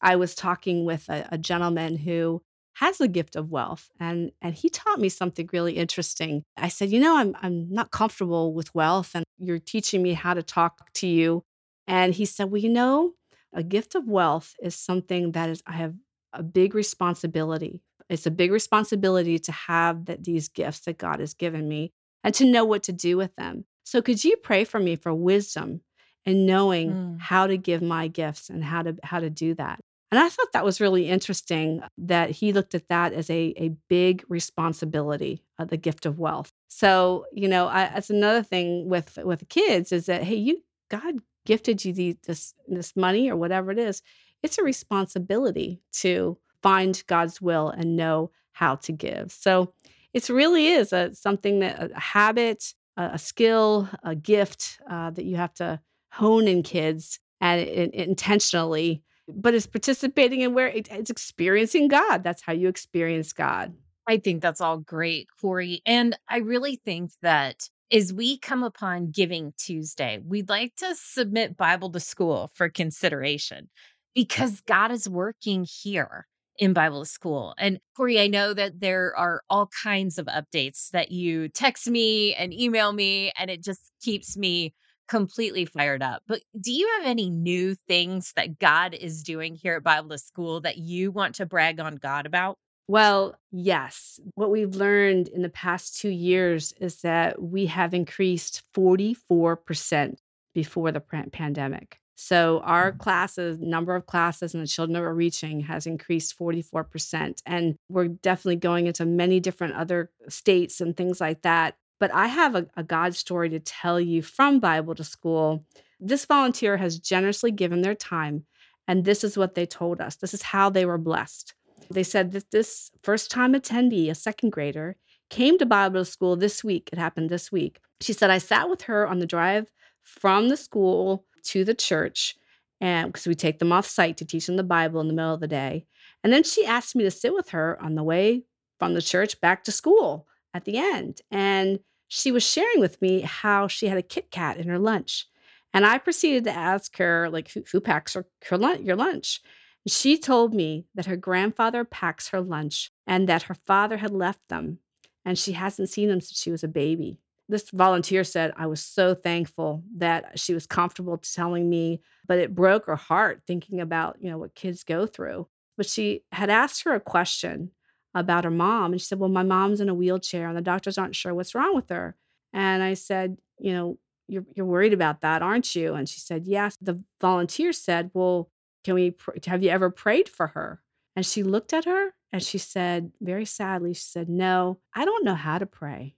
I 0.00 0.16
was 0.16 0.34
talking 0.34 0.84
with 0.84 1.08
a, 1.08 1.28
a 1.32 1.38
gentleman 1.38 1.96
who 1.96 2.42
has 2.80 2.98
the 2.98 3.08
gift 3.08 3.36
of 3.36 3.50
wealth, 3.50 3.90
and 3.98 4.32
and 4.40 4.54
he 4.54 4.68
taught 4.68 5.00
me 5.00 5.08
something 5.08 5.48
really 5.52 5.76
interesting. 5.76 6.42
I 6.56 6.68
said, 6.68 6.90
you 6.90 7.00
know, 7.00 7.16
I'm 7.16 7.34
I'm 7.42 7.68
not 7.70 7.90
comfortable 7.90 8.52
with 8.54 8.74
wealth, 8.74 9.10
and 9.14 9.24
you're 9.38 9.58
teaching 9.58 10.02
me 10.02 10.12
how 10.14 10.34
to 10.34 10.42
talk 10.42 10.92
to 10.94 11.06
you. 11.06 11.42
And 11.86 12.14
he 12.14 12.24
said, 12.26 12.50
well, 12.50 12.60
you 12.60 12.68
know, 12.68 13.14
a 13.52 13.62
gift 13.62 13.94
of 13.94 14.08
wealth 14.08 14.54
is 14.62 14.74
something 14.74 15.32
that 15.32 15.48
is 15.48 15.62
I 15.66 15.72
have 15.72 15.94
a 16.32 16.42
big 16.42 16.74
responsibility. 16.74 17.80
It's 18.08 18.26
a 18.26 18.30
big 18.30 18.52
responsibility 18.52 19.38
to 19.40 19.52
have 19.52 20.04
that 20.06 20.24
these 20.24 20.48
gifts 20.48 20.80
that 20.80 20.98
God 20.98 21.20
has 21.20 21.34
given 21.34 21.68
me 21.68 21.92
and 22.24 22.34
to 22.34 22.44
know 22.44 22.64
what 22.64 22.82
to 22.84 22.92
do 22.92 23.16
with 23.16 23.34
them. 23.36 23.64
So 23.84 24.02
could 24.02 24.22
you 24.22 24.36
pray 24.36 24.64
for 24.64 24.78
me 24.80 24.96
for 24.96 25.14
wisdom 25.14 25.80
and 26.26 26.46
knowing 26.46 26.90
Mm. 26.92 27.20
how 27.20 27.46
to 27.46 27.56
give 27.56 27.82
my 27.82 28.08
gifts 28.08 28.50
and 28.50 28.62
how 28.62 28.82
to 28.82 28.96
how 29.02 29.20
to 29.20 29.30
do 29.30 29.54
that? 29.54 29.80
And 30.10 30.18
I 30.18 30.28
thought 30.28 30.52
that 30.52 30.64
was 30.64 30.80
really 30.80 31.08
interesting 31.08 31.82
that 31.98 32.30
he 32.30 32.52
looked 32.52 32.74
at 32.74 32.88
that 32.88 33.12
as 33.12 33.28
a, 33.28 33.52
a 33.56 33.70
big 33.88 34.24
responsibility, 34.28 35.44
uh, 35.58 35.66
the 35.66 35.76
gift 35.76 36.06
of 36.06 36.18
wealth. 36.18 36.52
So, 36.68 37.26
you 37.32 37.46
know, 37.46 37.68
I, 37.68 37.90
that's 37.92 38.10
another 38.10 38.42
thing 38.42 38.88
with 38.88 39.18
with 39.22 39.48
kids 39.48 39.92
is 39.92 40.06
that 40.06 40.22
hey, 40.22 40.36
you 40.36 40.62
God 40.90 41.16
gifted 41.44 41.84
you 41.84 41.92
the, 41.92 42.16
this 42.26 42.54
this 42.66 42.96
money 42.96 43.28
or 43.30 43.36
whatever 43.36 43.70
it 43.70 43.78
is. 43.78 44.02
It's 44.42 44.58
a 44.58 44.62
responsibility 44.62 45.82
to 45.94 46.38
find 46.62 47.02
God's 47.06 47.42
will 47.42 47.68
and 47.68 47.96
know 47.96 48.30
how 48.52 48.76
to 48.76 48.92
give. 48.92 49.30
So, 49.32 49.74
it 50.14 50.28
really 50.30 50.68
is 50.68 50.92
a 50.94 51.14
something 51.14 51.58
that 51.58 51.90
a 51.94 52.00
habit, 52.00 52.72
a, 52.96 53.10
a 53.14 53.18
skill, 53.18 53.90
a 54.02 54.14
gift 54.14 54.80
uh, 54.88 55.10
that 55.10 55.26
you 55.26 55.36
have 55.36 55.52
to 55.54 55.80
hone 56.12 56.48
in 56.48 56.62
kids 56.62 57.20
and 57.42 57.60
intentionally 57.60 59.02
but 59.28 59.54
it's 59.54 59.66
participating 59.66 60.40
in 60.40 60.54
where 60.54 60.68
it, 60.68 60.88
it's 60.90 61.10
experiencing 61.10 61.88
God. 61.88 62.24
That's 62.24 62.42
how 62.42 62.52
you 62.52 62.68
experience 62.68 63.32
God. 63.32 63.74
I 64.08 64.18
think 64.18 64.40
that's 64.40 64.60
all 64.60 64.78
great, 64.78 65.28
Kori. 65.40 65.82
And 65.84 66.18
I 66.28 66.38
really 66.38 66.80
think 66.84 67.10
that 67.22 67.68
as 67.92 68.12
we 68.12 68.38
come 68.38 68.62
upon 68.62 69.10
Giving 69.10 69.52
Tuesday, 69.58 70.18
we'd 70.24 70.48
like 70.48 70.74
to 70.76 70.94
submit 70.94 71.56
Bible 71.56 71.90
to 71.92 72.00
school 72.00 72.50
for 72.54 72.68
consideration 72.68 73.68
because 74.14 74.60
God 74.62 74.90
is 74.90 75.08
working 75.08 75.66
here 75.68 76.26
in 76.58 76.72
Bible 76.72 77.04
school. 77.04 77.54
And 77.58 77.78
Kori, 77.96 78.20
I 78.20 78.26
know 78.26 78.52
that 78.52 78.80
there 78.80 79.14
are 79.16 79.42
all 79.48 79.70
kinds 79.82 80.18
of 80.18 80.26
updates 80.26 80.90
that 80.90 81.12
you 81.12 81.48
text 81.48 81.86
me 81.86 82.34
and 82.34 82.52
email 82.52 82.92
me, 82.92 83.32
and 83.38 83.50
it 83.50 83.62
just 83.62 83.92
keeps 84.02 84.36
me 84.36 84.74
completely 85.08 85.64
fired 85.64 86.02
up. 86.02 86.22
But 86.28 86.42
do 86.60 86.72
you 86.72 86.88
have 86.98 87.06
any 87.06 87.30
new 87.30 87.74
things 87.74 88.32
that 88.36 88.58
God 88.58 88.94
is 88.94 89.22
doing 89.22 89.54
here 89.54 89.76
at 89.76 89.82
Bible 89.82 90.18
school 90.18 90.60
that 90.60 90.78
you 90.78 91.10
want 91.10 91.36
to 91.36 91.46
brag 91.46 91.80
on 91.80 91.96
God 91.96 92.26
about? 92.26 92.58
Well, 92.86 93.38
yes. 93.52 94.18
What 94.34 94.50
we've 94.50 94.74
learned 94.74 95.28
in 95.28 95.42
the 95.42 95.50
past 95.50 96.00
two 96.00 96.08
years 96.08 96.72
is 96.80 97.02
that 97.02 97.40
we 97.40 97.66
have 97.66 97.92
increased 97.92 98.62
44% 98.74 100.16
before 100.54 100.90
the 100.90 101.00
pandemic. 101.00 101.98
So 102.20 102.60
our 102.64 102.92
mm. 102.92 102.98
classes, 102.98 103.60
number 103.60 103.94
of 103.94 104.06
classes 104.06 104.52
and 104.52 104.62
the 104.62 104.66
children 104.66 104.94
that 104.94 105.02
we're 105.02 105.14
reaching 105.14 105.60
has 105.60 105.86
increased 105.86 106.36
44%. 106.36 107.42
And 107.46 107.76
we're 107.88 108.08
definitely 108.08 108.56
going 108.56 108.88
into 108.88 109.06
many 109.06 109.38
different 109.38 109.74
other 109.74 110.10
states 110.28 110.80
and 110.80 110.96
things 110.96 111.20
like 111.20 111.42
that. 111.42 111.76
But 111.98 112.14
I 112.14 112.28
have 112.28 112.54
a, 112.54 112.66
a 112.76 112.82
God 112.82 113.14
story 113.14 113.48
to 113.50 113.60
tell 113.60 114.00
you 114.00 114.22
from 114.22 114.60
Bible 114.60 114.94
to 114.94 115.04
School. 115.04 115.64
This 116.00 116.24
volunteer 116.24 116.76
has 116.76 116.98
generously 116.98 117.50
given 117.50 117.82
their 117.82 117.94
time, 117.94 118.44
and 118.86 119.04
this 119.04 119.24
is 119.24 119.36
what 119.36 119.54
they 119.54 119.66
told 119.66 120.00
us. 120.00 120.16
This 120.16 120.32
is 120.32 120.42
how 120.42 120.70
they 120.70 120.86
were 120.86 120.98
blessed. 120.98 121.54
They 121.90 122.04
said 122.04 122.32
that 122.32 122.50
this 122.50 122.90
first 123.02 123.30
time 123.30 123.54
attendee, 123.54 124.10
a 124.10 124.14
second 124.14 124.50
grader, 124.50 124.96
came 125.30 125.58
to 125.58 125.66
Bible 125.66 126.04
school 126.04 126.36
this 126.36 126.62
week. 126.62 126.90
It 126.92 126.98
happened 126.98 127.30
this 127.30 127.50
week. 127.50 127.80
She 128.00 128.12
said, 128.12 128.30
I 128.30 128.38
sat 128.38 128.70
with 128.70 128.82
her 128.82 129.06
on 129.06 129.18
the 129.18 129.26
drive 129.26 129.70
from 130.02 130.48
the 130.48 130.56
school 130.56 131.24
to 131.44 131.64
the 131.64 131.74
church, 131.74 132.36
and 132.80 133.08
because 133.08 133.26
we 133.26 133.34
take 133.34 133.58
them 133.58 133.72
off 133.72 133.86
site 133.86 134.16
to 134.18 134.24
teach 134.24 134.46
them 134.46 134.56
the 134.56 134.62
Bible 134.62 135.00
in 135.00 135.08
the 135.08 135.14
middle 135.14 135.34
of 135.34 135.40
the 135.40 135.48
day. 135.48 135.84
And 136.22 136.32
then 136.32 136.44
she 136.44 136.64
asked 136.64 136.94
me 136.94 137.04
to 137.04 137.10
sit 137.10 137.34
with 137.34 137.50
her 137.50 137.80
on 137.82 137.94
the 137.94 138.02
way 138.04 138.44
from 138.78 138.94
the 138.94 139.02
church 139.02 139.40
back 139.40 139.64
to 139.64 139.72
school 139.72 140.26
at 140.58 140.64
the 140.64 140.76
end. 140.76 141.22
And 141.30 141.78
she 142.08 142.32
was 142.32 142.42
sharing 142.42 142.80
with 142.80 143.00
me 143.00 143.22
how 143.22 143.68
she 143.68 143.86
had 143.86 143.96
a 143.96 144.02
Kit 144.02 144.30
Kat 144.30 144.58
in 144.58 144.68
her 144.68 144.78
lunch. 144.78 145.26
And 145.72 145.86
I 145.86 145.98
proceeded 145.98 146.44
to 146.44 146.50
ask 146.50 146.96
her, 146.96 147.30
like, 147.30 147.50
who, 147.50 147.62
who 147.70 147.80
packs 147.80 148.14
her, 148.14 148.26
her 148.48 148.58
lunch, 148.58 148.82
your 148.82 148.96
lunch? 148.96 149.40
She 149.86 150.18
told 150.18 150.52
me 150.52 150.86
that 150.94 151.06
her 151.06 151.16
grandfather 151.16 151.84
packs 151.84 152.28
her 152.28 152.40
lunch 152.40 152.90
and 153.06 153.28
that 153.28 153.44
her 153.44 153.54
father 153.66 153.96
had 153.96 154.10
left 154.10 154.40
them 154.48 154.78
and 155.24 155.38
she 155.38 155.52
hasn't 155.52 155.90
seen 155.90 156.08
them 156.08 156.20
since 156.20 156.40
she 156.40 156.50
was 156.50 156.64
a 156.64 156.68
baby. 156.68 157.18
This 157.48 157.70
volunteer 157.70 158.24
said, 158.24 158.52
I 158.56 158.66
was 158.66 158.82
so 158.82 159.14
thankful 159.14 159.82
that 159.96 160.38
she 160.38 160.52
was 160.52 160.66
comfortable 160.66 161.16
telling 161.18 161.70
me, 161.70 162.02
but 162.26 162.38
it 162.38 162.54
broke 162.54 162.86
her 162.86 162.96
heart 162.96 163.42
thinking 163.46 163.80
about, 163.80 164.16
you 164.20 164.30
know, 164.30 164.38
what 164.38 164.54
kids 164.54 164.84
go 164.84 165.06
through. 165.06 165.46
But 165.76 165.86
she 165.86 166.24
had 166.32 166.50
asked 166.50 166.82
her 166.82 166.94
a 166.94 167.00
question 167.00 167.70
about 168.14 168.44
her 168.44 168.50
mom. 168.50 168.92
And 168.92 169.00
she 169.00 169.06
said, 169.06 169.18
Well, 169.18 169.28
my 169.28 169.42
mom's 169.42 169.80
in 169.80 169.88
a 169.88 169.94
wheelchair 169.94 170.48
and 170.48 170.56
the 170.56 170.62
doctors 170.62 170.98
aren't 170.98 171.16
sure 171.16 171.34
what's 171.34 171.54
wrong 171.54 171.74
with 171.74 171.88
her. 171.90 172.16
And 172.52 172.82
I 172.82 172.94
said, 172.94 173.36
You 173.58 173.72
know, 173.72 173.98
you're, 174.26 174.44
you're 174.54 174.66
worried 174.66 174.92
about 174.92 175.22
that, 175.22 175.42
aren't 175.42 175.74
you? 175.74 175.94
And 175.94 176.08
she 176.08 176.20
said, 176.20 176.46
Yes. 176.46 176.76
The 176.80 177.02
volunteer 177.20 177.72
said, 177.72 178.10
Well, 178.14 178.50
can 178.84 178.94
we, 178.94 179.12
pr- 179.12 179.32
have 179.46 179.62
you 179.62 179.70
ever 179.70 179.90
prayed 179.90 180.28
for 180.28 180.48
her? 180.48 180.82
And 181.16 181.26
she 181.26 181.42
looked 181.42 181.72
at 181.72 181.84
her 181.84 182.14
and 182.32 182.42
she 182.42 182.58
said, 182.58 183.12
very 183.20 183.44
sadly, 183.44 183.94
she 183.94 184.02
said, 184.02 184.28
No, 184.28 184.78
I 184.94 185.04
don't 185.04 185.24
know 185.24 185.34
how 185.34 185.58
to 185.58 185.66
pray. 185.66 186.14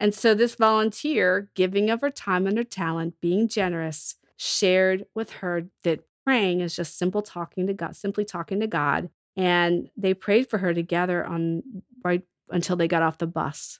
And 0.00 0.12
so 0.14 0.34
this 0.34 0.56
volunteer, 0.56 1.48
giving 1.54 1.88
of 1.88 2.00
her 2.00 2.10
time 2.10 2.46
and 2.46 2.58
her 2.58 2.64
talent, 2.64 3.14
being 3.20 3.48
generous, 3.48 4.16
shared 4.36 5.06
with 5.14 5.30
her 5.30 5.68
that 5.84 6.00
praying 6.24 6.60
is 6.60 6.74
just 6.74 6.98
simple 6.98 7.22
talking 7.22 7.68
to 7.68 7.74
God, 7.74 7.94
simply 7.94 8.24
talking 8.24 8.60
to 8.60 8.66
God. 8.66 9.10
And 9.36 9.88
they 9.96 10.14
prayed 10.14 10.48
for 10.48 10.58
her 10.58 10.74
together 10.74 11.24
on 11.24 11.62
right 12.04 12.22
until 12.50 12.76
they 12.76 12.88
got 12.88 13.02
off 13.02 13.18
the 13.18 13.26
bus. 13.26 13.78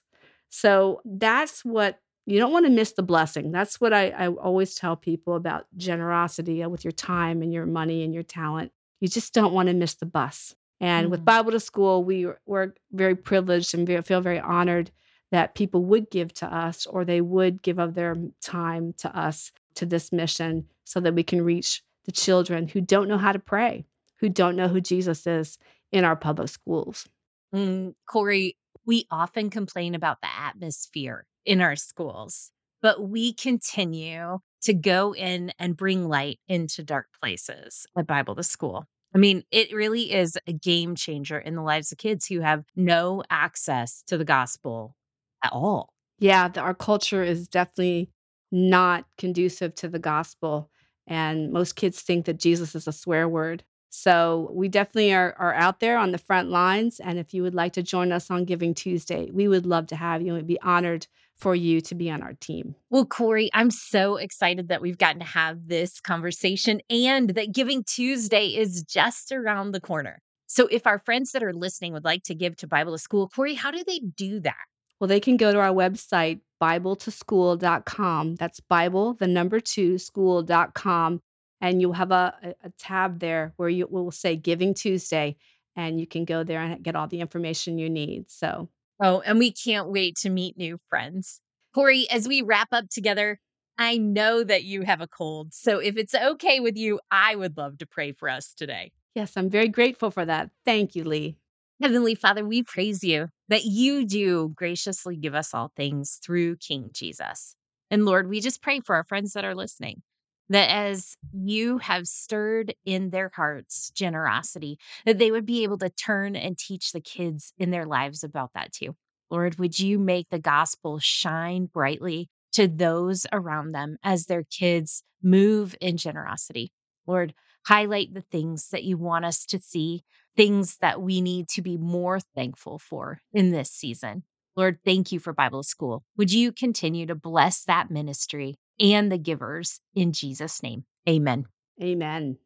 So 0.49 1.01
that's 1.05 1.63
what 1.63 1.99
you 2.25 2.39
don't 2.39 2.53
want 2.53 2.65
to 2.65 2.71
miss 2.71 2.93
the 2.93 3.03
blessing. 3.03 3.51
That's 3.51 3.81
what 3.81 3.93
I, 3.93 4.09
I 4.09 4.27
always 4.27 4.75
tell 4.75 4.95
people 4.95 5.35
about 5.35 5.65
generosity 5.75 6.63
uh, 6.63 6.69
with 6.69 6.85
your 6.85 6.91
time 6.91 7.41
and 7.41 7.53
your 7.53 7.65
money 7.65 8.03
and 8.03 8.13
your 8.13 8.23
talent. 8.23 8.71
You 9.01 9.07
just 9.07 9.33
don't 9.33 9.53
want 9.53 9.67
to 9.67 9.73
miss 9.73 9.95
the 9.95 10.05
bus. 10.05 10.55
And 10.79 11.07
mm. 11.07 11.11
with 11.11 11.25
Bible 11.25 11.51
to 11.51 11.59
School, 11.59 12.03
we 12.03 12.27
were 12.45 12.73
very 12.91 13.15
privileged 13.15 13.73
and 13.73 14.05
feel 14.05 14.21
very 14.21 14.39
honored 14.39 14.91
that 15.31 15.55
people 15.55 15.83
would 15.83 16.09
give 16.11 16.33
to 16.35 16.45
us 16.45 16.85
or 16.85 17.03
they 17.03 17.19
would 17.19 17.61
give 17.61 17.79
of 17.79 17.95
their 17.95 18.15
time 18.41 18.93
to 18.99 19.17
us 19.17 19.51
to 19.75 19.85
this 19.85 20.11
mission 20.11 20.67
so 20.83 20.99
that 20.99 21.15
we 21.15 21.23
can 21.23 21.41
reach 21.41 21.81
the 22.05 22.11
children 22.11 22.67
who 22.67 22.81
don't 22.81 23.07
know 23.07 23.17
how 23.17 23.31
to 23.31 23.39
pray, 23.39 23.83
who 24.23 24.29
don't 24.29 24.55
know 24.55 24.69
who 24.69 24.79
Jesus 24.79 25.27
is 25.27 25.57
in 25.91 26.05
our 26.05 26.15
public 26.15 26.47
schools. 26.47 27.05
Mm, 27.53 27.93
Kori, 28.07 28.55
we 28.85 29.05
often 29.11 29.49
complain 29.49 29.95
about 29.95 30.21
the 30.21 30.29
atmosphere 30.33 31.25
in 31.45 31.59
our 31.59 31.75
schools, 31.75 32.49
but 32.81 33.09
we 33.09 33.33
continue 33.33 34.39
to 34.61 34.73
go 34.73 35.13
in 35.13 35.51
and 35.59 35.75
bring 35.75 36.07
light 36.07 36.39
into 36.47 36.83
dark 36.83 37.07
places 37.21 37.85
at 37.97 38.07
Bible 38.07 38.33
to 38.35 38.43
School. 38.43 38.85
I 39.13 39.17
mean, 39.17 39.43
it 39.51 39.73
really 39.73 40.13
is 40.13 40.37
a 40.47 40.53
game 40.53 40.95
changer 40.95 41.37
in 41.37 41.55
the 41.55 41.61
lives 41.61 41.91
of 41.91 41.97
kids 41.97 42.25
who 42.25 42.39
have 42.39 42.63
no 42.77 43.23
access 43.29 44.03
to 44.07 44.17
the 44.17 44.23
gospel 44.23 44.95
at 45.43 45.51
all. 45.51 45.89
Yeah, 46.19 46.47
the, 46.47 46.61
our 46.61 46.73
culture 46.73 47.23
is 47.23 47.49
definitely 47.49 48.09
not 48.53 49.03
conducive 49.17 49.75
to 49.75 49.89
the 49.89 49.99
gospel. 49.99 50.69
And 51.07 51.51
most 51.51 51.75
kids 51.75 52.01
think 52.01 52.25
that 52.27 52.39
Jesus 52.39 52.73
is 52.73 52.87
a 52.87 52.93
swear 52.93 53.27
word. 53.27 53.65
So 53.95 54.49
we 54.51 54.69
definitely 54.69 55.13
are, 55.13 55.35
are 55.37 55.53
out 55.53 55.79
there 55.79 55.99
on 55.99 56.11
the 56.11 56.17
front 56.17 56.49
lines. 56.49 56.99
And 56.99 57.19
if 57.19 57.31
you 57.31 57.43
would 57.43 57.53
like 57.53 57.73
to 57.73 57.83
join 57.83 58.11
us 58.11 58.31
on 58.31 58.43
Giving 58.43 58.73
Tuesday, 58.73 59.29
we 59.31 59.47
would 59.47 59.67
love 59.67 59.85
to 59.87 59.95
have 59.95 60.23
you 60.23 60.29
and 60.29 60.37
we'd 60.37 60.47
be 60.47 60.59
honored 60.61 61.05
for 61.35 61.53
you 61.53 61.79
to 61.81 61.93
be 61.93 62.09
on 62.09 62.23
our 62.23 62.33
team. 62.33 62.73
Well, 62.89 63.05
Kori, 63.05 63.51
I'm 63.53 63.69
so 63.69 64.15
excited 64.15 64.69
that 64.69 64.81
we've 64.81 64.97
gotten 64.97 65.19
to 65.19 65.27
have 65.27 65.67
this 65.67 66.01
conversation 66.01 66.81
and 66.89 67.29
that 67.35 67.53
Giving 67.53 67.83
Tuesday 67.83 68.47
is 68.47 68.81
just 68.81 69.31
around 69.31 69.73
the 69.73 69.81
corner. 69.81 70.23
So 70.47 70.67
if 70.71 70.87
our 70.87 70.97
friends 70.97 71.31
that 71.33 71.43
are 71.43 71.53
listening 71.53 71.93
would 71.93 72.03
like 72.03 72.23
to 72.23 72.33
give 72.33 72.55
to 72.57 72.67
Bible 72.67 72.93
to 72.93 72.97
School, 72.97 73.29
Kori, 73.29 73.53
how 73.53 73.69
do 73.69 73.83
they 73.85 73.99
do 73.99 74.39
that? 74.39 74.55
Well, 74.99 75.07
they 75.07 75.19
can 75.19 75.37
go 75.37 75.53
to 75.53 75.59
our 75.59 75.71
website, 75.71 76.39
BibleToSchool.com. 76.59 78.35
That's 78.37 78.59
Bible, 78.59 79.13
the 79.13 79.27
number 79.27 79.59
two, 79.59 79.99
school.com 79.99 81.21
and 81.63 81.81
you'll 81.81 81.93
have 81.93 82.11
a, 82.11 82.55
a 82.61 82.69
tab 82.77 83.19
there 83.19 83.53
where 83.55 83.69
you 83.69 83.87
will 83.89 84.11
say 84.11 84.35
Giving 84.35 84.73
Tuesday, 84.73 85.37
and 85.77 85.97
you 85.97 86.05
can 86.05 86.25
go 86.25 86.43
there 86.43 86.59
and 86.59 86.83
get 86.83 86.95
all 86.95 87.07
the 87.07 87.21
information 87.21 87.77
you 87.77 87.89
need. 87.89 88.29
So, 88.29 88.67
oh, 89.01 89.21
and 89.21 89.39
we 89.39 89.49
can't 89.53 89.87
wait 89.87 90.17
to 90.17 90.29
meet 90.29 90.57
new 90.57 90.77
friends. 90.89 91.39
Kori, 91.73 92.05
as 92.11 92.27
we 92.27 92.41
wrap 92.41 92.67
up 92.73 92.89
together, 92.89 93.39
I 93.77 93.97
know 93.97 94.43
that 94.43 94.65
you 94.65 94.81
have 94.81 94.99
a 94.99 95.07
cold. 95.07 95.53
So, 95.53 95.79
if 95.79 95.95
it's 95.95 96.13
okay 96.13 96.59
with 96.59 96.75
you, 96.75 96.99
I 97.09 97.37
would 97.37 97.55
love 97.55 97.77
to 97.77 97.85
pray 97.85 98.11
for 98.11 98.27
us 98.27 98.53
today. 98.53 98.91
Yes, 99.15 99.37
I'm 99.37 99.49
very 99.49 99.69
grateful 99.69 100.11
for 100.11 100.25
that. 100.25 100.49
Thank 100.65 100.97
you, 100.97 101.05
Lee. 101.05 101.37
Heavenly 101.81 102.15
Father, 102.15 102.45
we 102.45 102.63
praise 102.63 103.05
you 103.05 103.29
that 103.47 103.63
you 103.63 104.05
do 104.05 104.51
graciously 104.53 105.15
give 105.15 105.33
us 105.33 105.53
all 105.53 105.71
things 105.77 106.19
through 106.21 106.57
King 106.57 106.89
Jesus. 106.91 107.55
And 107.89 108.03
Lord, 108.03 108.27
we 108.27 108.41
just 108.41 108.61
pray 108.61 108.81
for 108.81 108.95
our 108.95 109.05
friends 109.05 109.31
that 109.33 109.45
are 109.45 109.55
listening 109.55 110.01
that 110.49 110.69
as 110.69 111.15
you 111.33 111.77
have 111.79 112.07
stirred 112.07 112.73
in 112.85 113.09
their 113.09 113.31
hearts 113.35 113.91
generosity, 113.91 114.77
that 115.05 115.17
they 115.17 115.31
would 115.31 115.45
be 115.45 115.63
able 115.63 115.77
to 115.79 115.89
turn 115.89 116.35
and 116.35 116.57
teach 116.57 116.91
the 116.91 117.01
kids 117.01 117.53
in 117.57 117.71
their 117.71 117.85
lives 117.85 118.23
about 118.23 118.51
that 118.53 118.71
too. 118.71 118.95
Lord, 119.29 119.57
would 119.57 119.79
you 119.79 119.97
make 119.97 120.29
the 120.29 120.39
gospel 120.39 120.99
shine 120.99 121.65
brightly 121.65 122.29
to 122.51 122.67
those 122.67 123.25
around 123.31 123.71
them 123.71 123.97
as 124.03 124.25
their 124.25 124.43
kids 124.43 125.03
move 125.23 125.75
in 125.81 125.97
generosity? 125.97 126.71
Lord, 127.07 127.33
highlight 127.65 128.13
the 128.13 128.21
things 128.21 128.69
that 128.69 128.83
you 128.83 128.97
want 128.97 129.25
us 129.25 129.45
to 129.47 129.59
see, 129.59 130.03
things 130.35 130.77
that 130.81 131.01
we 131.01 131.21
need 131.21 131.47
to 131.49 131.61
be 131.61 131.77
more 131.77 132.19
thankful 132.19 132.79
for 132.79 133.21
in 133.31 133.51
this 133.51 133.71
season. 133.71 134.23
Lord, 134.55 134.77
thank 134.85 135.11
you 135.11 135.19
for 135.19 135.33
Bible 135.33 135.63
school. 135.63 136.03
Would 136.17 136.31
you 136.31 136.51
continue 136.51 137.07
to 137.07 137.15
bless 137.15 137.63
that 137.63 137.89
ministry 137.89 138.57
and 138.79 139.11
the 139.11 139.17
givers 139.17 139.79
in 139.95 140.13
Jesus' 140.13 140.61
name? 140.63 140.85
Amen. 141.07 141.45
Amen. 141.81 142.37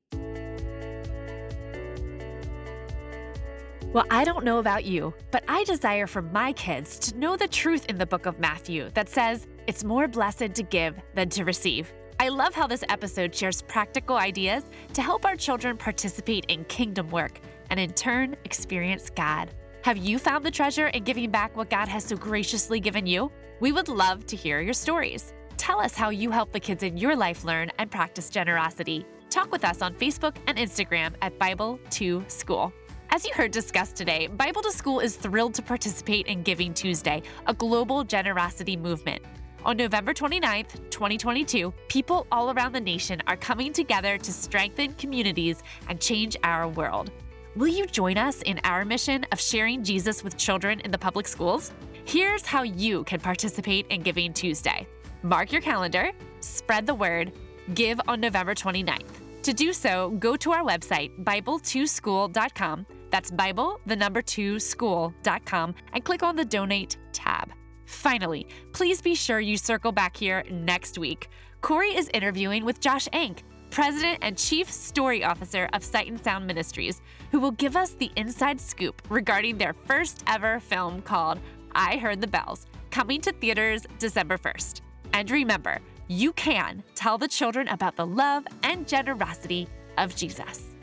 Well, 3.93 4.05
I 4.11 4.25
don't 4.25 4.43
know 4.43 4.59
about 4.59 4.83
you, 4.85 5.13
but 5.31 5.43
I 5.47 5.63
desire 5.63 6.07
for 6.07 6.21
my 6.21 6.51
kids 6.53 6.99
to 6.99 7.17
know 7.17 7.35
the 7.35 7.47
truth 7.47 7.85
in 7.87 7.97
the 7.97 8.05
book 8.05 8.25
of 8.25 8.39
Matthew 8.39 8.89
that 8.93 9.09
says 9.09 9.47
it's 9.65 9.83
more 9.83 10.07
blessed 10.07 10.53
to 10.53 10.63
give 10.63 10.95
than 11.15 11.29
to 11.29 11.45
receive. 11.45 11.91
I 12.19 12.29
love 12.29 12.53
how 12.53 12.67
this 12.67 12.83
episode 12.89 13.33
shares 13.33 13.61
practical 13.61 14.17
ideas 14.17 14.63
to 14.93 15.01
help 15.01 15.25
our 15.25 15.35
children 15.35 15.77
participate 15.77 16.45
in 16.45 16.65
kingdom 16.65 17.09
work 17.09 17.39
and 17.69 17.79
in 17.79 17.91
turn 17.93 18.35
experience 18.43 19.09
God. 19.09 19.51
Have 19.83 19.97
you 19.97 20.19
found 20.19 20.45
the 20.45 20.51
treasure 20.51 20.87
in 20.87 21.03
giving 21.03 21.31
back 21.31 21.55
what 21.55 21.69
God 21.69 21.87
has 21.87 22.03
so 22.03 22.17
graciously 22.17 22.79
given 22.79 23.05
you? 23.07 23.31
We 23.61 23.71
would 23.71 23.87
love 23.87 24.25
to 24.27 24.35
hear 24.35 24.59
your 24.59 24.73
stories. 24.73 25.33
Tell 25.57 25.81
us 25.81 25.95
how 25.95 26.09
you 26.09 26.29
help 26.29 26.51
the 26.51 26.59
kids 26.59 26.83
in 26.83 26.97
your 26.97 27.15
life 27.15 27.43
learn 27.43 27.71
and 27.79 27.89
practice 27.89 28.29
generosity. 28.29 29.05
Talk 29.29 29.51
with 29.51 29.65
us 29.65 29.81
on 29.81 29.95
Facebook 29.95 30.35
and 30.45 30.57
Instagram 30.57 31.15
at 31.21 31.37
Bible 31.39 31.79
to 31.91 32.23
School. 32.27 32.71
As 33.09 33.25
you 33.25 33.33
heard 33.33 33.51
discussed 33.51 33.95
today, 33.95 34.27
Bible 34.27 34.61
to 34.61 34.71
School 34.71 34.99
is 34.99 35.15
thrilled 35.15 35.55
to 35.55 35.63
participate 35.63 36.27
in 36.27 36.43
Giving 36.43 36.73
Tuesday, 36.73 37.23
a 37.47 37.53
global 37.53 38.03
generosity 38.03 38.77
movement. 38.77 39.23
On 39.65 39.75
November 39.75 40.13
29th, 40.13 40.89
2022, 40.91 41.73
people 41.89 42.27
all 42.31 42.51
around 42.51 42.73
the 42.73 42.79
nation 42.79 43.21
are 43.27 43.35
coming 43.35 43.73
together 43.73 44.17
to 44.19 44.31
strengthen 44.31 44.93
communities 44.93 45.63
and 45.89 45.99
change 45.99 46.37
our 46.43 46.67
world. 46.69 47.11
Will 47.55 47.67
you 47.67 47.87
join 47.87 48.17
us 48.19 48.43
in 48.43 48.59
our 48.63 48.85
mission 48.85 49.25
of 49.31 49.39
sharing 49.39 49.83
Jesus 49.83 50.23
with 50.23 50.37
children 50.37 50.79
in 50.81 50.91
the 50.91 50.97
public 50.97 51.27
schools? 51.27 51.71
Here's 52.05 52.45
how 52.45 52.61
you 52.61 53.03
can 53.05 53.19
participate 53.19 53.87
in 53.87 54.01
Giving 54.01 54.31
Tuesday. 54.31 54.87
Mark 55.23 55.51
your 55.51 55.61
calendar, 55.61 56.11
spread 56.39 56.85
the 56.85 56.93
word, 56.93 57.31
give 57.73 57.99
on 58.07 58.21
November 58.21 58.53
29th. 58.53 59.03
To 59.43 59.53
do 59.53 59.73
so, 59.73 60.11
go 60.19 60.35
to 60.35 60.51
our 60.51 60.63
website, 60.63 61.23
Bible2School.com. 61.23 62.85
That's 63.09 63.31
Bible, 63.31 63.79
the 63.85 63.95
number 63.95 64.21
two, 64.21 64.59
school.com, 64.59 65.75
and 65.93 66.03
click 66.03 66.23
on 66.23 66.35
the 66.35 66.43
Donate 66.43 66.97
tab. 67.13 67.51
Finally, 67.85 68.47
please 68.73 69.01
be 69.01 69.15
sure 69.15 69.39
you 69.39 69.55
circle 69.57 69.93
back 69.93 70.17
here 70.17 70.43
next 70.51 70.97
week. 70.97 71.29
Kori 71.61 71.95
is 71.95 72.09
interviewing 72.13 72.65
with 72.65 72.81
Josh 72.81 73.07
Enck, 73.13 73.43
President 73.69 74.19
and 74.21 74.37
Chief 74.37 74.69
Story 74.69 75.23
Officer 75.23 75.69
of 75.73 75.83
Sight 75.83 76.07
and 76.07 76.21
Sound 76.21 76.45
Ministries, 76.45 77.01
who 77.31 77.39
will 77.39 77.51
give 77.51 77.75
us 77.77 77.91
the 77.91 78.11
inside 78.17 78.59
scoop 78.59 79.01
regarding 79.09 79.57
their 79.57 79.73
first 79.85 80.23
ever 80.27 80.59
film 80.59 81.01
called 81.01 81.39
I 81.73 81.97
Heard 81.97 82.19
the 82.19 82.27
Bells, 82.27 82.65
coming 82.91 83.21
to 83.21 83.31
theaters 83.31 83.85
December 83.99 84.37
1st. 84.37 84.81
And 85.17 85.31
remember, 85.31 85.79
you 86.07 86.31
can 86.33 86.83
tell 86.93 87.17
the 87.17 87.27
children 87.27 87.67
about 87.69 87.95
the 87.95 88.05
love 88.05 88.45
and 88.61 88.87
generosity 88.87 89.67
of 89.97 90.15
Jesus. 90.15 90.76